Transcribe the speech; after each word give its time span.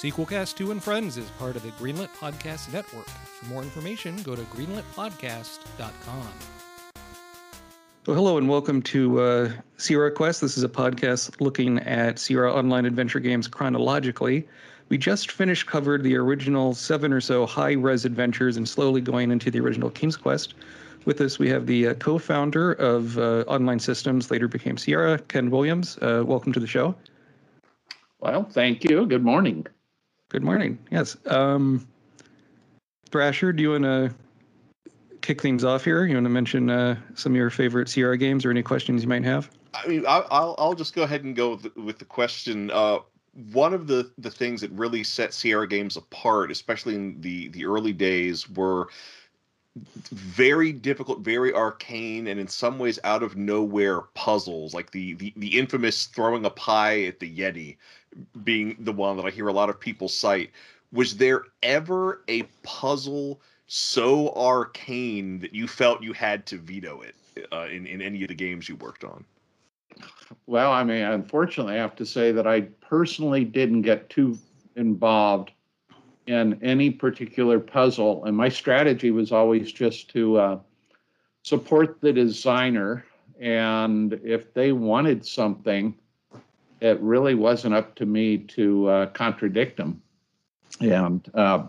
Sequelcast 0.00 0.56
2 0.56 0.70
and 0.70 0.82
Friends 0.82 1.18
is 1.18 1.28
part 1.32 1.56
of 1.56 1.62
the 1.62 1.68
Greenlit 1.72 2.08
Podcast 2.18 2.72
Network. 2.72 3.06
For 3.06 3.44
more 3.50 3.62
information, 3.62 4.16
go 4.22 4.34
to 4.34 4.40
greenlitpodcast.com. 4.44 6.28
Well, 8.06 8.16
hello 8.16 8.38
and 8.38 8.48
welcome 8.48 8.80
to 8.80 9.20
uh, 9.20 9.52
Sierra 9.76 10.10
Quest. 10.10 10.40
This 10.40 10.56
is 10.56 10.62
a 10.62 10.70
podcast 10.70 11.38
looking 11.42 11.80
at 11.80 12.18
Sierra 12.18 12.50
Online 12.50 12.86
adventure 12.86 13.20
games 13.20 13.46
chronologically. 13.46 14.48
We 14.88 14.96
just 14.96 15.32
finished 15.32 15.66
covered 15.66 16.02
the 16.02 16.16
original 16.16 16.72
seven 16.72 17.12
or 17.12 17.20
so 17.20 17.44
high-res 17.44 18.06
adventures 18.06 18.56
and 18.56 18.66
slowly 18.66 19.02
going 19.02 19.30
into 19.30 19.50
the 19.50 19.60
original 19.60 19.90
King's 19.90 20.16
Quest. 20.16 20.54
With 21.04 21.20
us, 21.20 21.38
we 21.38 21.50
have 21.50 21.66
the 21.66 21.88
uh, 21.88 21.94
co-founder 21.96 22.72
of 22.72 23.18
uh, 23.18 23.44
Online 23.48 23.78
Systems, 23.78 24.30
later 24.30 24.48
became 24.48 24.78
Sierra, 24.78 25.18
Ken 25.18 25.50
Williams. 25.50 25.98
Uh, 25.98 26.24
welcome 26.26 26.54
to 26.54 26.60
the 26.60 26.66
show. 26.66 26.94
Well, 28.20 28.44
thank 28.44 28.82
you. 28.84 29.04
Good 29.04 29.24
morning. 29.24 29.66
Good 30.30 30.44
morning. 30.44 30.78
Yes. 30.92 31.16
Um, 31.26 31.86
Thrasher, 33.10 33.52
do 33.52 33.64
you 33.64 33.70
want 33.72 33.82
to 33.82 34.14
kick 35.22 35.42
things 35.42 35.64
off 35.64 35.84
here? 35.84 36.06
You 36.06 36.14
want 36.14 36.24
to 36.24 36.30
mention 36.30 36.70
uh, 36.70 36.96
some 37.14 37.32
of 37.32 37.36
your 37.36 37.50
favorite 37.50 37.88
Sierra 37.88 38.16
games 38.16 38.44
or 38.44 38.50
any 38.52 38.62
questions 38.62 39.02
you 39.02 39.08
might 39.08 39.24
have? 39.24 39.50
I 39.74 39.88
mean, 39.88 40.04
I'll 40.06 40.54
I'll, 40.56 40.74
just 40.74 40.94
go 40.94 41.02
ahead 41.02 41.24
and 41.24 41.34
go 41.34 41.50
with 41.50 41.62
the, 41.62 41.82
with 41.82 41.98
the 41.98 42.04
question. 42.04 42.70
Uh, 42.70 43.00
one 43.52 43.74
of 43.74 43.88
the 43.88 44.12
the 44.18 44.30
things 44.30 44.60
that 44.60 44.70
really 44.70 45.02
set 45.02 45.34
Sierra 45.34 45.66
games 45.66 45.96
apart, 45.96 46.52
especially 46.52 46.94
in 46.94 47.20
the 47.20 47.48
the 47.48 47.66
early 47.66 47.92
days, 47.92 48.48
were 48.48 48.88
very 49.76 50.72
difficult, 50.72 51.20
very 51.20 51.54
arcane, 51.54 52.26
and 52.26 52.40
in 52.40 52.48
some 52.48 52.78
ways 52.78 52.98
out 53.04 53.22
of 53.22 53.36
nowhere 53.36 54.00
puzzles, 54.14 54.74
like 54.74 54.90
the 54.90 55.14
the, 55.14 55.32
the 55.36 55.58
infamous 55.58 56.06
throwing 56.06 56.44
a 56.44 56.50
pie 56.50 57.04
at 57.04 57.20
the 57.20 57.38
Yeti 57.38 57.76
being 58.42 58.76
the 58.80 58.92
one 58.92 59.16
that 59.16 59.26
I 59.26 59.30
hear 59.30 59.48
a 59.48 59.52
lot 59.52 59.70
of 59.70 59.78
people 59.78 60.08
cite. 60.08 60.50
Was 60.92 61.16
there 61.16 61.44
ever 61.62 62.24
a 62.26 62.42
puzzle 62.64 63.40
so 63.68 64.34
arcane 64.34 65.38
that 65.38 65.54
you 65.54 65.68
felt 65.68 66.02
you 66.02 66.12
had 66.12 66.46
to 66.46 66.58
veto 66.58 67.02
it 67.02 67.14
uh, 67.52 67.68
in 67.70 67.86
in 67.86 68.02
any 68.02 68.22
of 68.22 68.28
the 68.28 68.34
games 68.34 68.68
you 68.68 68.76
worked 68.76 69.04
on? 69.04 69.24
Well, 70.46 70.72
I 70.72 70.82
mean, 70.82 71.02
unfortunately, 71.02 71.74
I 71.74 71.78
have 71.78 71.96
to 71.96 72.06
say 72.06 72.32
that 72.32 72.46
I 72.46 72.62
personally 72.80 73.44
didn't 73.44 73.82
get 73.82 74.10
too 74.10 74.36
involved 74.74 75.52
in 76.26 76.58
any 76.62 76.90
particular 76.90 77.58
puzzle. 77.58 78.24
And 78.24 78.36
my 78.36 78.48
strategy 78.48 79.10
was 79.10 79.32
always 79.32 79.72
just 79.72 80.10
to 80.10 80.36
uh, 80.38 80.58
support 81.42 82.00
the 82.00 82.12
designer. 82.12 83.04
And 83.40 84.12
if 84.24 84.52
they 84.54 84.72
wanted 84.72 85.26
something, 85.26 85.94
it 86.80 87.00
really 87.00 87.34
wasn't 87.34 87.74
up 87.74 87.94
to 87.96 88.06
me 88.06 88.38
to 88.38 88.88
uh, 88.88 89.06
contradict 89.06 89.76
them. 89.76 90.02
And 90.80 91.28
uh, 91.34 91.64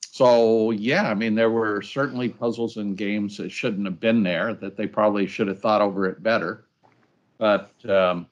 so, 0.00 0.70
yeah, 0.70 1.08
I 1.08 1.14
mean, 1.14 1.34
there 1.34 1.50
were 1.50 1.80
certainly 1.82 2.28
puzzles 2.28 2.76
and 2.76 2.96
games 2.96 3.36
that 3.36 3.50
shouldn't 3.50 3.86
have 3.86 4.00
been 4.00 4.22
there, 4.22 4.54
that 4.54 4.76
they 4.76 4.86
probably 4.86 5.26
should 5.26 5.48
have 5.48 5.60
thought 5.60 5.80
over 5.80 6.06
it 6.06 6.22
better. 6.22 6.66
But 7.38 7.70
um, 7.88 8.26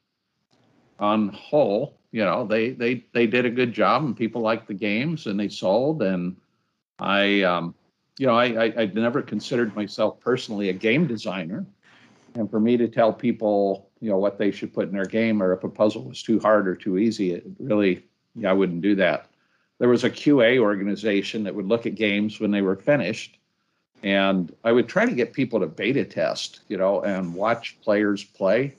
on 0.99 1.29
whole, 1.29 1.98
you 2.13 2.25
know 2.25 2.47
they 2.47 2.71
they 2.71 3.05
they 3.13 3.27
did 3.27 3.45
a 3.45 3.51
good 3.51 3.73
job 3.73 4.05
and 4.05 4.17
people 4.17 4.41
liked 4.41 4.67
the 4.67 4.75
games 4.75 5.27
and 5.27 5.39
they 5.39 5.49
sold 5.49 6.03
and 6.03 6.37
i 6.99 7.43
um 7.43 7.75
you 8.19 8.27
know 8.27 8.35
i 8.35 8.47
i, 8.47 8.83
I 8.83 8.87
never 8.87 9.23
considered 9.23 9.75
myself 9.77 10.21
personally 10.21 10.69
a 10.69 10.75
game 10.75 11.07
designer. 11.07 11.67
And 12.35 12.49
for 12.49 12.61
me 12.61 12.77
to 12.77 12.89
tell 12.89 13.13
people 13.13 13.91
you 14.01 14.11
know 14.11 14.19
what 14.19 14.39
they 14.39 14.51
should 14.51 14.73
put 14.73 14.89
in 14.89 14.95
their 14.95 15.05
game 15.05 15.43
or 15.43 15.53
if 15.53 15.65
a 15.65 15.69
puzzle 15.69 16.05
was 16.05 16.23
too 16.23 16.39
hard 16.39 16.69
or 16.69 16.77
too 16.77 16.99
easy 16.99 17.33
it 17.33 17.45
really 17.59 18.05
yeah, 18.35 18.51
i 18.51 18.53
wouldn't 18.53 18.83
do 18.83 18.95
that. 18.95 19.27
There 19.79 19.89
was 19.89 20.05
a 20.05 20.11
qa 20.11 20.59
organization 20.59 21.45
that 21.45 21.55
would 21.55 21.67
look 21.67 21.87
at 21.87 21.95
games 21.95 22.41
when 22.41 22.51
they 22.51 22.63
were 22.63 22.77
finished 22.77 23.39
and 24.03 24.55
i 24.65 24.73
would 24.73 24.89
try 24.89 25.05
to 25.05 25.15
get 25.15 25.33
people 25.33 25.59
to 25.61 25.67
beta 25.67 26.05
test 26.05 26.61
you 26.69 26.77
know 26.77 27.03
and 27.03 27.35
watch 27.35 27.77
players 27.83 28.25
play. 28.25 28.75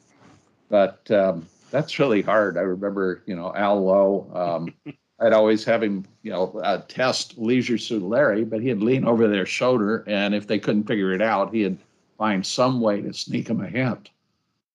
But 0.70 1.10
um, 1.12 1.48
that's 1.72 2.00
really 2.00 2.22
hard. 2.22 2.58
I 2.58 2.62
remember, 2.62 3.24
you 3.26 3.36
know, 3.36 3.54
Al 3.56 3.84
Lowe. 3.84 4.32
Um, 4.34 4.74
I'd 5.22 5.34
always 5.34 5.66
have 5.66 5.84
him, 5.84 6.06
you 6.24 6.32
know, 6.32 6.60
uh, 6.64 6.82
test 6.88 7.38
Leisure 7.38 7.78
Suit 7.78 8.04
Larry, 8.04 8.46
but 8.46 8.62
he'd 8.62 8.82
lean 8.82 9.06
over 9.06 9.28
their 9.28 9.46
shoulder, 9.46 10.06
and 10.08 10.34
if 10.34 10.48
they 10.48 10.60
couldn't 10.60 10.86
figure 10.86 11.14
it 11.14 11.22
out, 11.22 11.54
he'd 11.54 11.78
find 12.18 12.46
some 12.46 12.80
way 12.80 13.02
to 13.02 13.14
sneak 13.14 13.50
him 13.50 13.62
a 13.62 13.68
hint. 13.68 14.10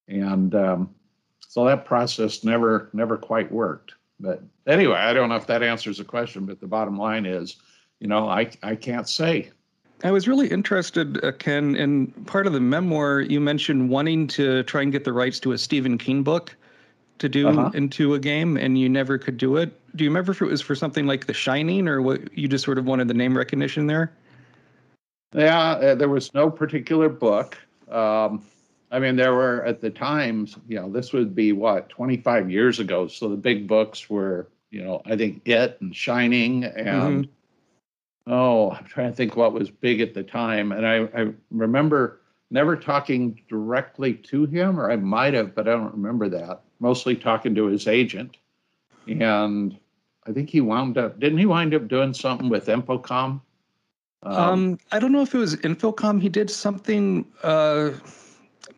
And 0.06 0.54
um, 0.54 0.94
so 1.40 1.64
that 1.64 1.86
process 1.86 2.44
never, 2.44 2.90
never 2.92 3.16
quite 3.16 3.50
worked. 3.50 3.94
But 4.20 4.42
anyway, 4.66 4.96
I 4.96 5.12
don't 5.14 5.30
know 5.30 5.36
if 5.36 5.46
that 5.46 5.62
answers 5.62 5.98
the 5.98 6.04
question, 6.04 6.44
but 6.44 6.60
the 6.60 6.66
bottom 6.66 6.98
line 6.98 7.26
is, 7.26 7.56
you 8.00 8.06
know, 8.06 8.28
I 8.28 8.50
I 8.62 8.74
can't 8.74 9.08
say. 9.08 9.50
I 10.02 10.10
was 10.10 10.28
really 10.28 10.48
interested, 10.48 11.24
uh, 11.24 11.32
Ken, 11.32 11.74
in 11.76 12.08
part 12.26 12.46
of 12.46 12.52
the 12.52 12.60
memoir. 12.60 13.20
You 13.20 13.40
mentioned 13.40 13.88
wanting 13.88 14.26
to 14.28 14.62
try 14.64 14.82
and 14.82 14.92
get 14.92 15.04
the 15.04 15.12
rights 15.12 15.40
to 15.40 15.52
a 15.52 15.58
Stephen 15.58 15.96
King 15.96 16.22
book 16.22 16.54
to 17.18 17.28
do 17.28 17.48
uh-huh. 17.48 17.70
into 17.74 18.14
a 18.14 18.18
game 18.18 18.56
and 18.56 18.78
you 18.78 18.88
never 18.88 19.18
could 19.18 19.36
do 19.36 19.56
it. 19.56 19.72
Do 19.96 20.04
you 20.04 20.10
remember 20.10 20.32
if 20.32 20.42
it 20.42 20.46
was 20.46 20.60
for 20.60 20.74
something 20.74 21.06
like 21.06 21.26
The 21.26 21.34
Shining 21.34 21.88
or 21.88 22.02
what 22.02 22.36
you 22.36 22.48
just 22.48 22.64
sort 22.64 22.78
of 22.78 22.86
wanted 22.86 23.08
the 23.08 23.14
name 23.14 23.36
recognition 23.36 23.86
there? 23.86 24.12
Yeah, 25.34 25.72
uh, 25.72 25.94
there 25.94 26.08
was 26.08 26.32
no 26.34 26.50
particular 26.50 27.08
book. 27.08 27.58
Um, 27.90 28.44
I 28.90 28.98
mean, 29.00 29.16
there 29.16 29.34
were 29.34 29.64
at 29.64 29.80
the 29.80 29.90
times, 29.90 30.56
you 30.68 30.76
know, 30.80 30.88
this 30.90 31.12
would 31.12 31.34
be 31.34 31.52
what, 31.52 31.88
25 31.88 32.50
years 32.50 32.78
ago. 32.78 33.08
So 33.08 33.28
the 33.28 33.36
big 33.36 33.66
books 33.66 34.08
were, 34.08 34.48
you 34.70 34.84
know, 34.84 35.02
I 35.04 35.16
think 35.16 35.42
It 35.46 35.78
and 35.80 35.94
Shining 35.94 36.64
and, 36.64 37.26
mm-hmm. 37.26 38.32
oh, 38.32 38.70
I'm 38.70 38.84
trying 38.84 39.10
to 39.10 39.16
think 39.16 39.36
what 39.36 39.52
was 39.52 39.70
big 39.70 40.00
at 40.00 40.14
the 40.14 40.22
time. 40.22 40.72
And 40.72 40.86
I, 40.86 41.22
I 41.22 41.32
remember 41.50 42.20
never 42.50 42.76
talking 42.76 43.40
directly 43.48 44.14
to 44.14 44.46
him, 44.46 44.78
or 44.78 44.90
I 44.90 44.96
might 44.96 45.34
have, 45.34 45.54
but 45.54 45.68
I 45.68 45.72
don't 45.72 45.92
remember 45.92 46.28
that 46.28 46.62
mostly 46.80 47.16
talking 47.16 47.54
to 47.54 47.66
his 47.66 47.88
agent. 47.88 48.36
And 49.06 49.78
I 50.26 50.32
think 50.32 50.50
he 50.50 50.60
wound 50.60 50.98
up, 50.98 51.18
didn't 51.18 51.38
he 51.38 51.46
wind 51.46 51.74
up 51.74 51.88
doing 51.88 52.14
something 52.14 52.48
with 52.48 52.66
Infocom? 52.66 53.40
Um, 54.22 54.36
um, 54.36 54.78
I 54.92 54.98
don't 54.98 55.12
know 55.12 55.22
if 55.22 55.34
it 55.34 55.38
was 55.38 55.56
Infocom. 55.56 56.20
He 56.20 56.28
did 56.28 56.50
something, 56.50 57.26
uh, 57.42 57.90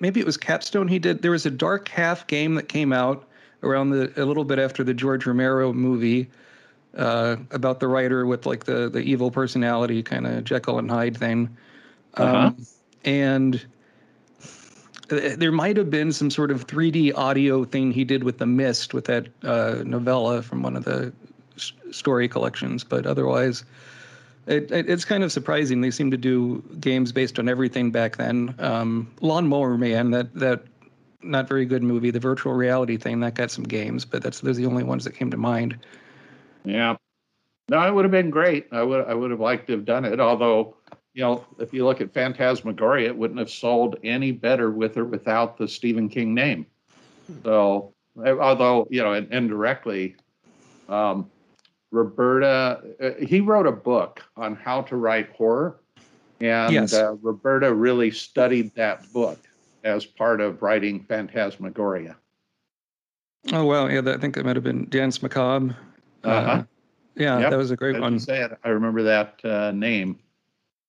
maybe 0.01 0.21
it 0.21 0.27
was 0.27 0.37
Capstone. 0.37 0.89
He 0.89 0.99
did, 0.99 1.23
there 1.23 1.31
was 1.33 1.47
a 1.47 1.51
Dark 1.51 1.89
Half 1.89 2.27
game 2.27 2.55
that 2.55 2.69
came 2.69 2.93
out 2.93 3.29
around 3.63 3.91
the, 3.91 4.13
a 4.17 4.25
little 4.25 4.45
bit 4.45 4.59
after 4.59 4.85
the 4.85 4.95
George 4.95 5.27
Romero 5.27 5.73
movie. 5.73 6.31
Uh, 6.97 7.37
about 7.51 7.79
the 7.79 7.87
writer 7.87 8.25
with 8.25 8.47
like 8.47 8.65
the 8.65 8.89
the 8.89 9.01
evil 9.01 9.31
personality 9.31 10.03
kind 10.03 10.27
of 10.27 10.45
Jekyll 10.45 10.79
and 10.79 10.91
Hyde 10.91 11.15
thing, 11.15 11.55
uh-huh. 12.15 12.53
And 13.07 13.65
there 15.09 15.53
might 15.53 15.77
have 15.77 15.89
been 15.89 16.13
some 16.13 16.31
sort 16.31 16.51
of 16.51 16.67
3D 16.67 17.17
audio 17.17 17.65
thing 17.65 17.93
he 17.93 18.05
did 18.05 18.25
with 18.25 18.39
the 18.39 18.47
Mist 18.47 18.93
with 18.93 19.05
that 19.05 19.29
uh, 19.45 19.83
novella 19.85 20.43
from 20.43 20.63
one 20.63 20.77
of 20.77 20.85
the 20.85 21.13
story 21.91 22.29
collections, 22.29 22.83
but 22.83 23.07
otherwise, 23.07 23.65
it, 24.47 24.71
it, 24.71 24.89
it's 24.91 25.05
kind 25.05 25.23
of 25.23 25.33
surprising. 25.33 25.81
They 25.81 25.91
seem 25.91 26.11
to 26.11 26.17
do 26.17 26.63
games 26.81 27.13
based 27.13 27.39
on 27.39 27.49
everything 27.49 27.91
back 27.91 28.17
then. 28.17 28.55
Um, 28.59 29.11
Lawnmower 29.21 29.79
Man, 29.79 30.11
that 30.11 30.35
that 30.35 30.65
not 31.23 31.49
very 31.49 31.67
good 31.67 31.83
movie, 31.83 32.11
the 32.11 32.21
virtual 32.21 32.53
reality 32.53 32.97
thing 32.97 33.21
that 33.21 33.35
got 33.35 33.51
some 33.51 33.65
games, 33.65 34.05
but 34.05 34.23
that's 34.23 34.41
those 34.41 34.59
are 34.59 34.63
the 34.63 34.67
only 34.67 34.85
ones 34.85 35.05
that 35.05 35.15
came 35.15 35.31
to 35.31 35.37
mind. 35.37 35.79
Yeah, 36.65 36.97
no, 37.69 37.87
it 37.87 37.95
would 37.95 38.05
have 38.05 38.13
been 38.13 38.31
great. 38.31 38.67
I 38.73 38.83
would 38.83 39.07
I 39.07 39.15
would 39.15 39.31
have 39.31 39.41
liked 39.41 39.67
to 39.69 39.73
have 39.73 39.85
done 39.85 40.05
it, 40.05 40.21
although 40.21 40.77
you 41.17 41.23
know, 41.23 41.47
if 41.59 41.73
you 41.73 41.83
look 41.87 42.03
at 42.03 42.13
Phantasmagoria, 42.13 43.09
it 43.09 43.17
wouldn't 43.17 43.39
have 43.39 43.51
sold 43.51 43.97
any 44.05 44.33
better 44.33 44.71
with 44.71 44.99
or 44.99 45.07
without 45.07 45.57
the 45.57 45.67
Stephen 45.67 46.11
King 46.11 46.35
name. 46.35 46.67
So, 47.43 47.95
although, 48.19 48.87
you 48.91 49.03
know, 49.03 49.15
indirectly, 49.15 50.17
um, 50.91 51.31
Roberta, 51.91 52.83
uh, 53.03 53.11
he 53.25 53.41
wrote 53.41 53.67
a 53.67 53.73
book 53.73 54.23
on 54.37 54.57
how 54.57 54.83
to 54.83 54.97
write 54.97 55.31
horror. 55.33 55.81
And 56.43 56.75
yes. 56.75 56.93
uh, 56.93 57.15
Roberta 57.23 57.73
really 57.73 58.11
studied 58.11 58.75
that 58.75 59.11
book 59.15 59.39
as 59.85 60.05
part 60.05 60.43
of 60.43 60.61
writing 60.61 61.03
Phantasmagoria. 61.03 62.15
Oh, 63.55 63.65
well, 63.65 63.91
yeah, 63.91 64.03
I 64.05 64.19
think 64.19 64.35
that 64.35 64.45
might 64.45 64.57
have 64.57 64.65
been 64.65 64.87
Danse 64.91 65.23
Macabre. 65.23 65.75
Uh, 66.23 66.29
uh-huh. 66.29 66.65
Yeah, 67.15 67.39
yep. 67.39 67.51
that 67.53 67.57
was 67.57 67.71
a 67.71 67.77
great 67.77 67.99
one. 67.99 68.19
Say 68.19 68.43
it. 68.43 68.59
I 68.63 68.69
remember 68.69 69.03
that 69.05 69.41
uh, 69.43 69.71
name. 69.71 70.19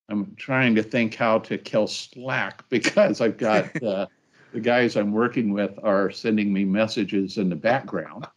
I'm 0.10 0.36
trying 0.36 0.76
to 0.76 0.84
think 0.84 1.16
how 1.16 1.40
to 1.40 1.58
kill 1.58 1.88
slack 1.88 2.64
because 2.70 3.22
I've 3.22 3.38
got 3.38 3.84
uh, 3.84 4.08
the 4.54 4.60
guys 4.60 4.96
I'm 4.96 5.12
working 5.12 5.52
with 5.52 5.78
are 5.84 6.12
sending 6.12 6.54
me 6.54 6.66
messages 6.66 7.38
in 7.38 7.50
the 7.50 7.56
background, 7.56 8.28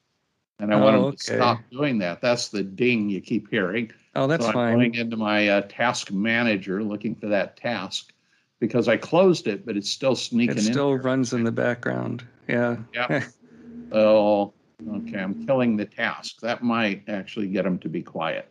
and 0.58 0.72
I 0.74 0.78
oh, 0.78 0.82
want 0.82 0.96
them 0.96 1.04
okay. 1.04 1.16
to 1.16 1.22
stop 1.22 1.60
doing 1.70 1.98
that. 1.98 2.20
That's 2.20 2.48
the 2.48 2.62
ding 2.62 3.08
you 3.08 3.20
keep 3.20 3.48
hearing. 3.50 3.92
Oh, 4.14 4.26
that's 4.26 4.44
so 4.44 4.48
I'm 4.48 4.54
fine. 4.54 4.74
Going 4.74 4.94
into 4.94 5.16
my 5.16 5.48
uh, 5.48 5.60
task 5.62 6.10
manager 6.10 6.82
looking 6.82 7.14
for 7.14 7.28
that 7.28 7.56
task 7.56 8.12
because 8.58 8.88
I 8.88 8.96
closed 8.96 9.46
it, 9.46 9.64
but 9.64 9.76
it's 9.76 9.90
still 9.90 10.16
sneaking. 10.16 10.58
In. 10.58 10.64
It 10.64 10.72
still 10.72 10.94
in 10.94 11.02
runs 11.02 11.32
in 11.32 11.44
the 11.44 11.52
background. 11.52 12.26
Yeah. 12.48 12.78
Yeah. 12.92 13.24
oh, 13.92 14.52
Okay, 14.88 15.18
I'm 15.18 15.46
killing 15.46 15.76
the 15.76 15.84
task. 15.84 16.40
That 16.40 16.62
might 16.62 17.02
actually 17.08 17.48
get 17.48 17.64
them 17.64 17.78
to 17.80 17.88
be 17.88 18.02
quiet. 18.02 18.48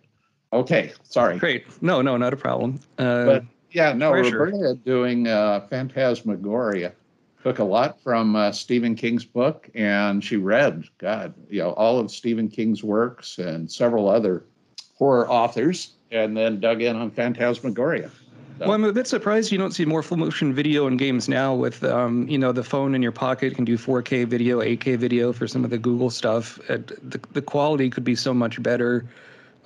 Okay, 0.51 0.93
sorry. 1.03 1.37
Great. 1.37 1.65
No, 1.81 2.01
no, 2.01 2.17
not 2.17 2.33
a 2.33 2.37
problem. 2.37 2.79
Uh, 2.97 3.25
But 3.25 3.43
yeah, 3.71 3.93
no, 3.93 4.11
pressure. 4.11 4.45
Roberta 4.45 4.75
doing 4.83 5.27
uh, 5.27 5.67
Phantasmagoria 5.69 6.93
took 7.43 7.59
a 7.59 7.63
lot 7.63 8.01
from 8.01 8.35
uh, 8.35 8.51
Stephen 8.51 8.95
King's 8.95 9.23
book, 9.23 9.69
and 9.75 10.23
she 10.23 10.35
read, 10.37 10.83
God, 10.97 11.33
you 11.49 11.59
know, 11.59 11.71
all 11.73 11.99
of 11.99 12.11
Stephen 12.11 12.49
King's 12.49 12.83
works 12.83 13.37
and 13.37 13.71
several 13.71 14.09
other 14.09 14.43
horror 14.97 15.29
authors, 15.29 15.93
and 16.11 16.35
then 16.35 16.59
dug 16.59 16.81
in 16.81 16.95
on 16.95 17.11
Phantasmagoria. 17.11 18.11
Well, 18.59 18.73
I'm 18.73 18.83
a 18.83 18.91
bit 18.91 19.07
surprised 19.07 19.53
you 19.53 19.57
don't 19.57 19.71
see 19.71 19.85
more 19.85 20.03
full 20.03 20.17
motion 20.17 20.53
video 20.53 20.85
in 20.87 20.97
games 20.97 21.29
now. 21.29 21.53
With 21.55 21.81
um, 21.85 22.27
you 22.27 22.37
know, 22.37 22.51
the 22.51 22.63
phone 22.63 22.93
in 22.93 23.01
your 23.01 23.13
pocket 23.13 23.55
can 23.55 23.63
do 23.63 23.77
4K 23.77 24.27
video, 24.27 24.59
8K 24.59 24.97
video 24.97 25.31
for 25.31 25.47
some 25.47 25.63
of 25.63 25.69
the 25.69 25.77
Google 25.77 26.09
stuff. 26.09 26.59
Uh, 26.69 26.79
the 27.03 27.21
the 27.31 27.41
quality 27.41 27.89
could 27.89 28.03
be 28.03 28.15
so 28.15 28.33
much 28.33 28.61
better 28.61 29.05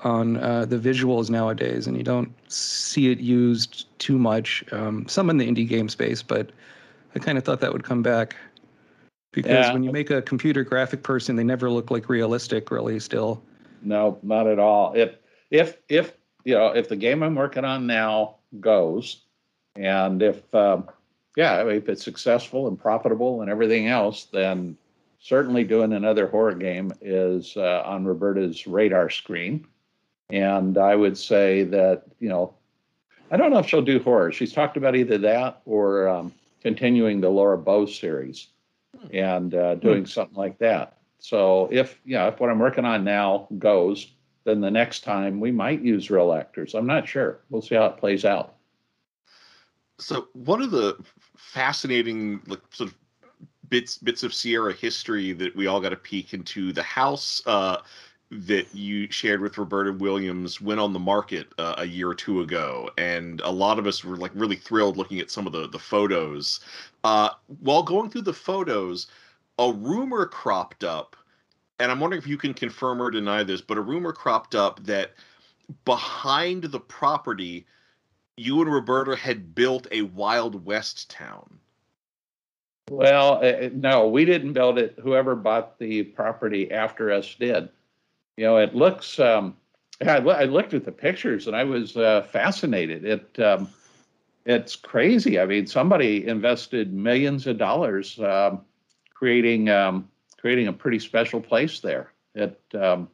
on 0.04 0.38
uh, 0.38 0.66
the 0.66 0.78
visuals 0.78 1.30
nowadays, 1.30 1.88
and 1.88 1.98
you 1.98 2.04
don't 2.04 2.32
see 2.52 3.10
it 3.12 3.20
used 3.20 3.88
too 4.00 4.18
much. 4.18 4.64
Um, 4.72 5.08
some 5.08 5.30
in 5.30 5.38
the 5.38 5.48
indie 5.50 5.68
game 5.68 5.90
space, 5.90 6.22
but 6.22 6.52
I 7.16 7.20
kind 7.20 7.38
of 7.38 7.44
thought 7.44 7.62
that 7.62 7.72
would 7.72 7.84
come 7.84 8.04
back 8.04 8.36
because 9.32 9.68
Yeah. 9.68 9.74
when 9.74 9.84
you 9.84 9.92
make 9.92 10.10
a 10.12 10.22
computer 10.22 10.64
graphic 10.64 11.04
person, 11.04 11.36
they 11.36 11.44
never 11.44 11.70
look 11.70 11.90
like 11.90 12.10
realistic, 12.10 12.70
really. 12.70 13.00
Still, 13.00 13.42
No, 13.82 14.18
not 14.24 14.48
at 14.48 14.60
all. 14.60 14.94
If 14.96 15.16
if 15.52 15.78
if 15.90 16.14
you 16.44 16.54
know 16.56 16.68
if 16.68 16.90
the 16.90 16.96
game 16.96 17.24
I'm 17.24 17.36
working 17.36 17.66
on 17.66 17.88
now 17.88 18.36
goes, 18.60 19.22
and 19.76 20.22
if 20.22 20.54
um, 20.54 20.90
yeah, 21.38 21.64
if 21.68 21.90
it's 21.90 22.04
successful 22.04 22.68
and 22.68 22.80
profitable 22.80 23.42
and 23.42 23.50
everything 23.50 23.88
else, 23.88 24.26
then 24.26 24.78
certainly 25.20 25.64
doing 25.64 25.94
another 25.94 26.28
horror 26.28 26.54
game 26.54 26.92
is 27.02 27.56
uh, 27.58 27.82
on 27.86 28.06
Roberta's 28.06 28.68
radar 28.68 29.10
screen. 29.10 29.66
And 30.30 30.78
I 30.78 30.96
would 30.96 31.18
say 31.18 31.64
that 31.66 32.04
you 32.20 32.30
know, 32.30 32.54
I 33.32 33.38
don't 33.38 33.52
know 33.52 33.60
if 33.60 33.68
she'll 33.68 33.82
do 33.82 34.00
horror. 34.00 34.32
She's 34.32 34.54
talked 34.54 34.78
about 34.78 34.96
either 34.96 35.18
that 35.20 35.62
or 35.66 36.08
um, 36.08 36.34
continuing 36.62 37.22
the 37.22 37.30
Laura 37.30 37.58
Bow 37.58 37.86
series 37.86 38.48
and 39.12 39.54
uh, 39.54 39.76
doing 39.76 40.06
something 40.06 40.38
like 40.38 40.58
that. 40.60 40.98
So 41.20 41.70
if 41.72 42.00
you 42.04 42.16
know 42.16 42.28
if 42.28 42.40
what 42.40 42.50
I'm 42.50 42.60
working 42.60 42.86
on 42.86 43.04
now 43.04 43.48
goes, 43.58 44.12
then 44.44 44.62
the 44.62 44.72
next 44.72 45.04
time 45.04 45.40
we 45.40 45.52
might 45.52 45.82
use 45.82 46.10
real 46.10 46.34
actors. 46.34 46.74
I'm 46.74 46.88
not 46.88 47.08
sure. 47.08 47.40
We'll 47.50 47.62
see 47.62 47.76
how 47.76 47.86
it 47.86 47.98
plays 47.98 48.26
out. 48.26 48.56
So 50.00 50.28
one 50.34 50.62
of 50.62 50.72
the 50.72 50.98
fascinating 51.38 52.42
like 52.48 52.62
sort 52.72 52.90
of 52.90 52.96
bits 53.70 53.98
bits 53.98 54.24
of 54.24 54.34
Sierra 54.34 54.74
history 54.74 55.34
that 55.34 55.56
we 55.56 55.68
all 55.68 55.80
got 55.80 55.94
a 55.94 55.98
peek 55.98 56.34
into 56.34 56.74
the 56.74 56.84
house 56.84 57.42
uh, 57.46 57.78
that 58.34 58.74
you 58.74 59.10
shared 59.12 59.42
with 59.42 59.58
Roberta 59.58 59.94
Williams 59.94 60.60
went 60.60 60.80
on 60.80 60.94
the 60.94 61.00
market 61.00 61.48
uh, 61.58 61.76
a 61.78 61.86
year 61.86 62.10
or 62.10 62.16
two 62.16 62.42
ago, 62.42 62.90
and 62.98 63.42
a 63.42 63.52
lot 63.52 63.80
of 63.80 63.88
us 63.88 64.04
were 64.04 64.18
like 64.18 64.32
really 64.34 64.56
thrilled 64.56 64.98
looking 64.98 65.20
at 65.20 65.32
some 65.32 65.48
of 65.48 65.54
the 65.54 65.68
the 65.68 65.80
photos. 65.80 66.60
Uh, 67.04 67.30
while 67.62 67.84
going 67.84 68.10
through 68.10 68.22
the 68.22 68.34
photos, 68.34 69.08
a 69.60 69.72
rumor 69.72 70.26
cropped 70.26 70.84
up, 70.84 71.16
and 71.80 71.92
I'm 71.92 72.00
wondering 72.00 72.22
if 72.22 72.28
you 72.28 72.38
can 72.38 72.54
confirm 72.54 73.02
or 73.02 73.12
deny 73.12 73.44
this, 73.44 73.62
but 73.62 73.78
a 73.78 73.82
rumor 73.82 74.12
cropped 74.12 74.56
up 74.56 74.84
that 74.86 75.14
behind 75.86 76.64
the 76.64 76.80
property 76.80 77.66
you 78.36 78.62
and 78.62 78.72
Roberta 78.72 79.16
had 79.16 79.54
built 79.54 79.88
a 79.92 80.02
Wild 80.02 80.66
West 80.66 81.10
town. 81.10 81.60
Well, 82.90 83.44
uh, 83.44 83.70
no, 83.74 84.08
we 84.08 84.26
didn't 84.26 84.54
build 84.54 84.78
it. 84.78 85.00
Whoever 85.02 85.36
bought 85.36 85.80
the 85.80 86.04
property 86.04 86.72
after 86.72 87.12
us 87.12 87.36
did. 87.36 87.70
You 88.38 88.46
know, 88.46 88.58
it 88.58 88.76
looks. 88.76 89.20
Um, 89.20 89.56
I, 90.02 90.18
I 90.18 90.46
looked 90.46 90.74
at 90.74 90.86
the 90.86 90.92
pictures 90.92 91.48
and 91.48 91.56
I 91.56 91.64
was 91.64 91.96
uh, 91.96 92.24
fascinated. 92.32 93.06
It 93.06 93.40
um, 93.40 93.70
it's 94.46 94.76
crazy. 94.76 95.40
I 95.40 95.46
mean, 95.46 95.68
somebody 95.68 96.28
invested 96.28 96.94
millions 96.94 97.48
of 97.48 97.58
dollars 97.58 98.20
um, 98.20 98.62
creating 99.14 99.70
um, 99.70 100.10
creating 100.38 100.68
a 100.68 100.74
pretty 100.74 101.00
special 101.00 101.40
place 101.42 101.80
there. 101.80 102.12
It 102.36 102.60
um, 102.74 103.08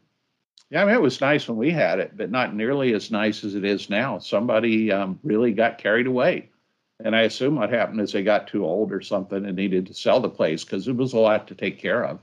yeah, 0.69 0.83
I 0.83 0.85
mean, 0.85 0.95
it 0.95 1.01
was 1.01 1.19
nice 1.19 1.47
when 1.47 1.57
we 1.57 1.71
had 1.71 1.99
it, 1.99 2.15
but 2.15 2.29
not 2.29 2.55
nearly 2.55 2.93
as 2.93 3.11
nice 3.11 3.43
as 3.43 3.55
it 3.55 3.65
is 3.65 3.89
now. 3.89 4.19
Somebody 4.19 4.91
um, 4.91 5.19
really 5.23 5.51
got 5.51 5.79
carried 5.79 6.07
away. 6.07 6.49
And 7.03 7.15
I 7.15 7.21
assume 7.21 7.55
what 7.55 7.71
happened 7.71 8.01
is 8.01 8.11
they 8.11 8.23
got 8.23 8.47
too 8.47 8.65
old 8.65 8.91
or 8.91 9.01
something 9.01 9.45
and 9.45 9.55
needed 9.55 9.87
to 9.87 9.93
sell 9.93 10.19
the 10.19 10.29
place 10.29 10.63
because 10.63 10.87
it 10.87 10.95
was 10.95 11.13
a 11.13 11.19
lot 11.19 11.47
to 11.47 11.55
take 11.55 11.79
care 11.79 12.03
of. 12.05 12.19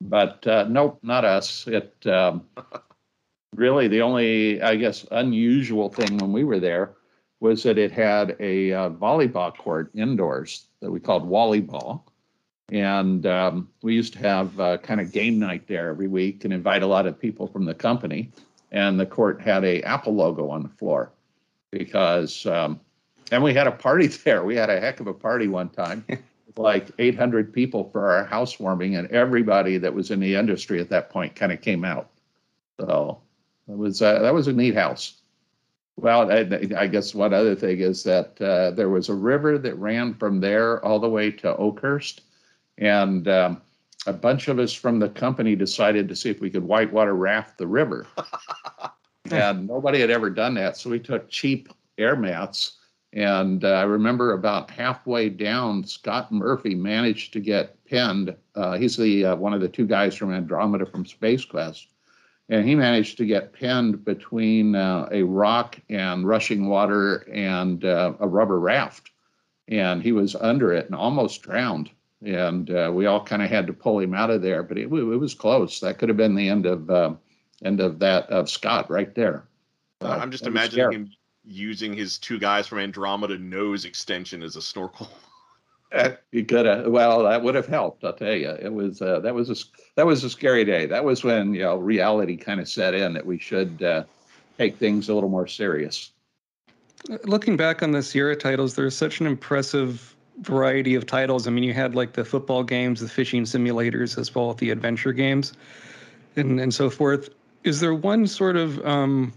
But 0.00 0.46
uh, 0.46 0.66
nope, 0.68 0.98
not 1.02 1.24
us. 1.24 1.66
It 1.66 2.06
um, 2.06 2.44
really 3.54 3.88
the 3.88 4.02
only, 4.02 4.60
I 4.62 4.76
guess, 4.76 5.06
unusual 5.10 5.88
thing 5.88 6.18
when 6.18 6.32
we 6.32 6.44
were 6.44 6.60
there 6.60 6.94
was 7.40 7.62
that 7.64 7.78
it 7.78 7.92
had 7.92 8.36
a 8.40 8.72
uh, 8.72 8.90
volleyball 8.90 9.56
court 9.56 9.90
indoors 9.94 10.66
that 10.80 10.90
we 10.90 11.00
called 11.00 11.28
Wallyball. 11.28 12.02
And 12.70 13.26
um, 13.26 13.68
we 13.82 13.94
used 13.94 14.14
to 14.14 14.18
have 14.20 14.58
uh, 14.58 14.78
kind 14.78 15.00
of 15.00 15.12
game 15.12 15.38
night 15.38 15.68
there 15.68 15.90
every 15.90 16.08
week 16.08 16.44
and 16.44 16.52
invite 16.52 16.82
a 16.82 16.86
lot 16.86 17.06
of 17.06 17.18
people 17.18 17.46
from 17.46 17.64
the 17.64 17.74
company. 17.74 18.32
And 18.72 18.98
the 18.98 19.06
court 19.06 19.40
had 19.40 19.64
a 19.64 19.82
Apple 19.82 20.14
logo 20.14 20.50
on 20.50 20.62
the 20.62 20.68
floor 20.68 21.12
because 21.70 22.44
um, 22.46 22.80
and 23.30 23.42
we 23.42 23.54
had 23.54 23.66
a 23.66 23.72
party 23.72 24.06
there. 24.24 24.44
We 24.44 24.56
had 24.56 24.70
a 24.70 24.80
heck 24.80 25.00
of 25.00 25.06
a 25.06 25.14
party 25.14 25.48
one 25.48 25.68
time, 25.68 26.04
like 26.56 26.90
800 26.98 27.52
people 27.52 27.88
for 27.90 28.10
our 28.10 28.24
housewarming, 28.24 28.96
and 28.96 29.10
everybody 29.10 29.78
that 29.78 29.94
was 29.94 30.10
in 30.10 30.20
the 30.20 30.34
industry 30.34 30.80
at 30.80 30.90
that 30.90 31.10
point 31.10 31.34
kind 31.34 31.52
of 31.52 31.60
came 31.60 31.84
out. 31.84 32.10
So 32.80 33.20
it 33.68 33.76
was 33.76 34.02
uh, 34.02 34.20
that 34.20 34.34
was 34.34 34.48
a 34.48 34.52
neat 34.52 34.74
house. 34.74 35.14
Well, 35.96 36.30
I, 36.30 36.46
I 36.76 36.86
guess 36.86 37.14
one 37.14 37.32
other 37.32 37.54
thing 37.54 37.80
is 37.80 38.02
that 38.02 38.40
uh, 38.40 38.72
there 38.72 38.90
was 38.90 39.08
a 39.08 39.14
river 39.14 39.56
that 39.58 39.78
ran 39.78 40.12
from 40.14 40.40
there 40.40 40.84
all 40.84 40.98
the 41.00 41.08
way 41.08 41.30
to 41.30 41.56
Oakhurst, 41.56 42.22
and 42.78 43.26
um, 43.28 43.62
a 44.06 44.12
bunch 44.12 44.48
of 44.48 44.58
us 44.58 44.74
from 44.74 44.98
the 44.98 45.08
company 45.08 45.56
decided 45.56 46.08
to 46.08 46.16
see 46.16 46.30
if 46.30 46.40
we 46.40 46.50
could 46.50 46.64
whitewater 46.64 47.14
raft 47.14 47.56
the 47.56 47.66
river. 47.66 48.06
and 49.30 49.66
nobody 49.66 50.00
had 50.00 50.10
ever 50.10 50.28
done 50.28 50.54
that, 50.54 50.76
so 50.76 50.90
we 50.90 51.00
took 51.00 51.30
cheap 51.30 51.70
air 51.98 52.14
mats 52.14 52.76
and 53.16 53.64
uh, 53.64 53.68
I 53.68 53.84
remember 53.84 54.34
about 54.34 54.70
halfway 54.70 55.30
down, 55.30 55.84
Scott 55.84 56.30
Murphy 56.30 56.74
managed 56.74 57.32
to 57.32 57.40
get 57.40 57.82
pinned. 57.86 58.36
Uh, 58.54 58.76
he's 58.76 58.98
the 58.98 59.24
uh, 59.24 59.36
one 59.36 59.54
of 59.54 59.62
the 59.62 59.70
two 59.70 59.86
guys 59.86 60.14
from 60.14 60.34
Andromeda 60.34 60.84
from 60.84 61.06
Space 61.06 61.42
Quest, 61.42 61.88
and 62.50 62.68
he 62.68 62.74
managed 62.74 63.16
to 63.16 63.24
get 63.24 63.54
pinned 63.54 64.04
between 64.04 64.76
uh, 64.76 65.08
a 65.10 65.22
rock 65.22 65.80
and 65.88 66.28
rushing 66.28 66.68
water 66.68 67.26
and 67.32 67.86
uh, 67.86 68.12
a 68.20 68.28
rubber 68.28 68.60
raft, 68.60 69.10
and 69.66 70.02
he 70.02 70.12
was 70.12 70.36
under 70.36 70.74
it 70.74 70.84
and 70.84 70.94
almost 70.94 71.40
drowned. 71.40 71.88
And 72.22 72.70
uh, 72.70 72.90
we 72.92 73.06
all 73.06 73.24
kind 73.24 73.40
of 73.40 73.48
had 73.48 73.66
to 73.66 73.72
pull 73.72 73.98
him 73.98 74.12
out 74.12 74.28
of 74.28 74.42
there, 74.42 74.62
but 74.62 74.76
it, 74.76 74.88
it 74.88 74.88
was 74.90 75.32
close. 75.32 75.80
That 75.80 75.96
could 75.96 76.10
have 76.10 76.18
been 76.18 76.34
the 76.34 76.50
end 76.50 76.66
of 76.66 77.18
end 77.64 77.80
of 77.80 77.98
that 78.00 78.28
of 78.28 78.50
Scott 78.50 78.90
right 78.90 79.14
there. 79.14 79.44
I'm 80.02 80.30
just 80.30 80.46
imagining 80.46 80.92
him 80.92 81.15
using 81.46 81.92
his 81.94 82.18
two 82.18 82.38
guys 82.38 82.66
from 82.66 82.78
Andromeda 82.78 83.38
nose 83.38 83.84
extension 83.84 84.42
as 84.42 84.56
a 84.56 84.62
snorkel. 84.62 85.08
Uh, 85.92 86.10
You 86.32 86.44
could 86.44 86.66
have. 86.66 86.86
Well, 86.88 87.22
that 87.24 87.42
would 87.42 87.54
have 87.54 87.66
helped. 87.66 88.04
I'll 88.04 88.12
tell 88.12 88.34
you. 88.34 88.50
It 88.50 88.72
was 88.72 89.00
uh, 89.00 89.20
that 89.20 89.34
was 89.34 89.48
a 89.48 89.52
s- 89.52 89.70
that 89.96 90.04
was 90.06 90.24
a 90.24 90.30
scary 90.30 90.64
day. 90.64 90.86
That 90.86 91.04
was 91.04 91.24
when 91.24 91.54
you 91.54 91.62
know 91.62 91.76
reality 91.76 92.36
kind 92.36 92.60
of 92.60 92.68
set 92.68 92.94
in 92.94 93.14
that 93.14 93.24
we 93.24 93.38
should 93.38 93.82
uh, 93.82 94.04
take 94.58 94.78
things 94.78 95.08
a 95.08 95.14
little 95.14 95.30
more 95.30 95.46
serious. 95.46 96.12
looking 97.24 97.56
back 97.56 97.82
on 97.82 97.92
the 97.92 98.02
Sierra 98.02 98.36
titles, 98.36 98.74
there's 98.74 98.96
such 98.96 99.20
an 99.20 99.26
impressive 99.26 100.14
variety 100.40 100.94
of 100.94 101.06
titles. 101.06 101.46
I 101.46 101.50
mean, 101.50 101.64
you 101.64 101.72
had 101.72 101.94
like 101.94 102.12
the 102.14 102.24
football 102.24 102.62
games, 102.64 103.00
the 103.00 103.08
fishing 103.08 103.44
simulators, 103.44 104.18
as 104.18 104.34
well 104.34 104.50
as 104.50 104.56
the 104.56 104.70
adventure 104.70 105.12
games, 105.12 105.52
and 106.36 106.60
and 106.60 106.74
so 106.74 106.90
forth. 106.90 107.30
Is 107.64 107.80
there 107.80 107.94
one 107.94 108.26
sort 108.26 108.56
of 108.56 108.84
um, 108.86 109.32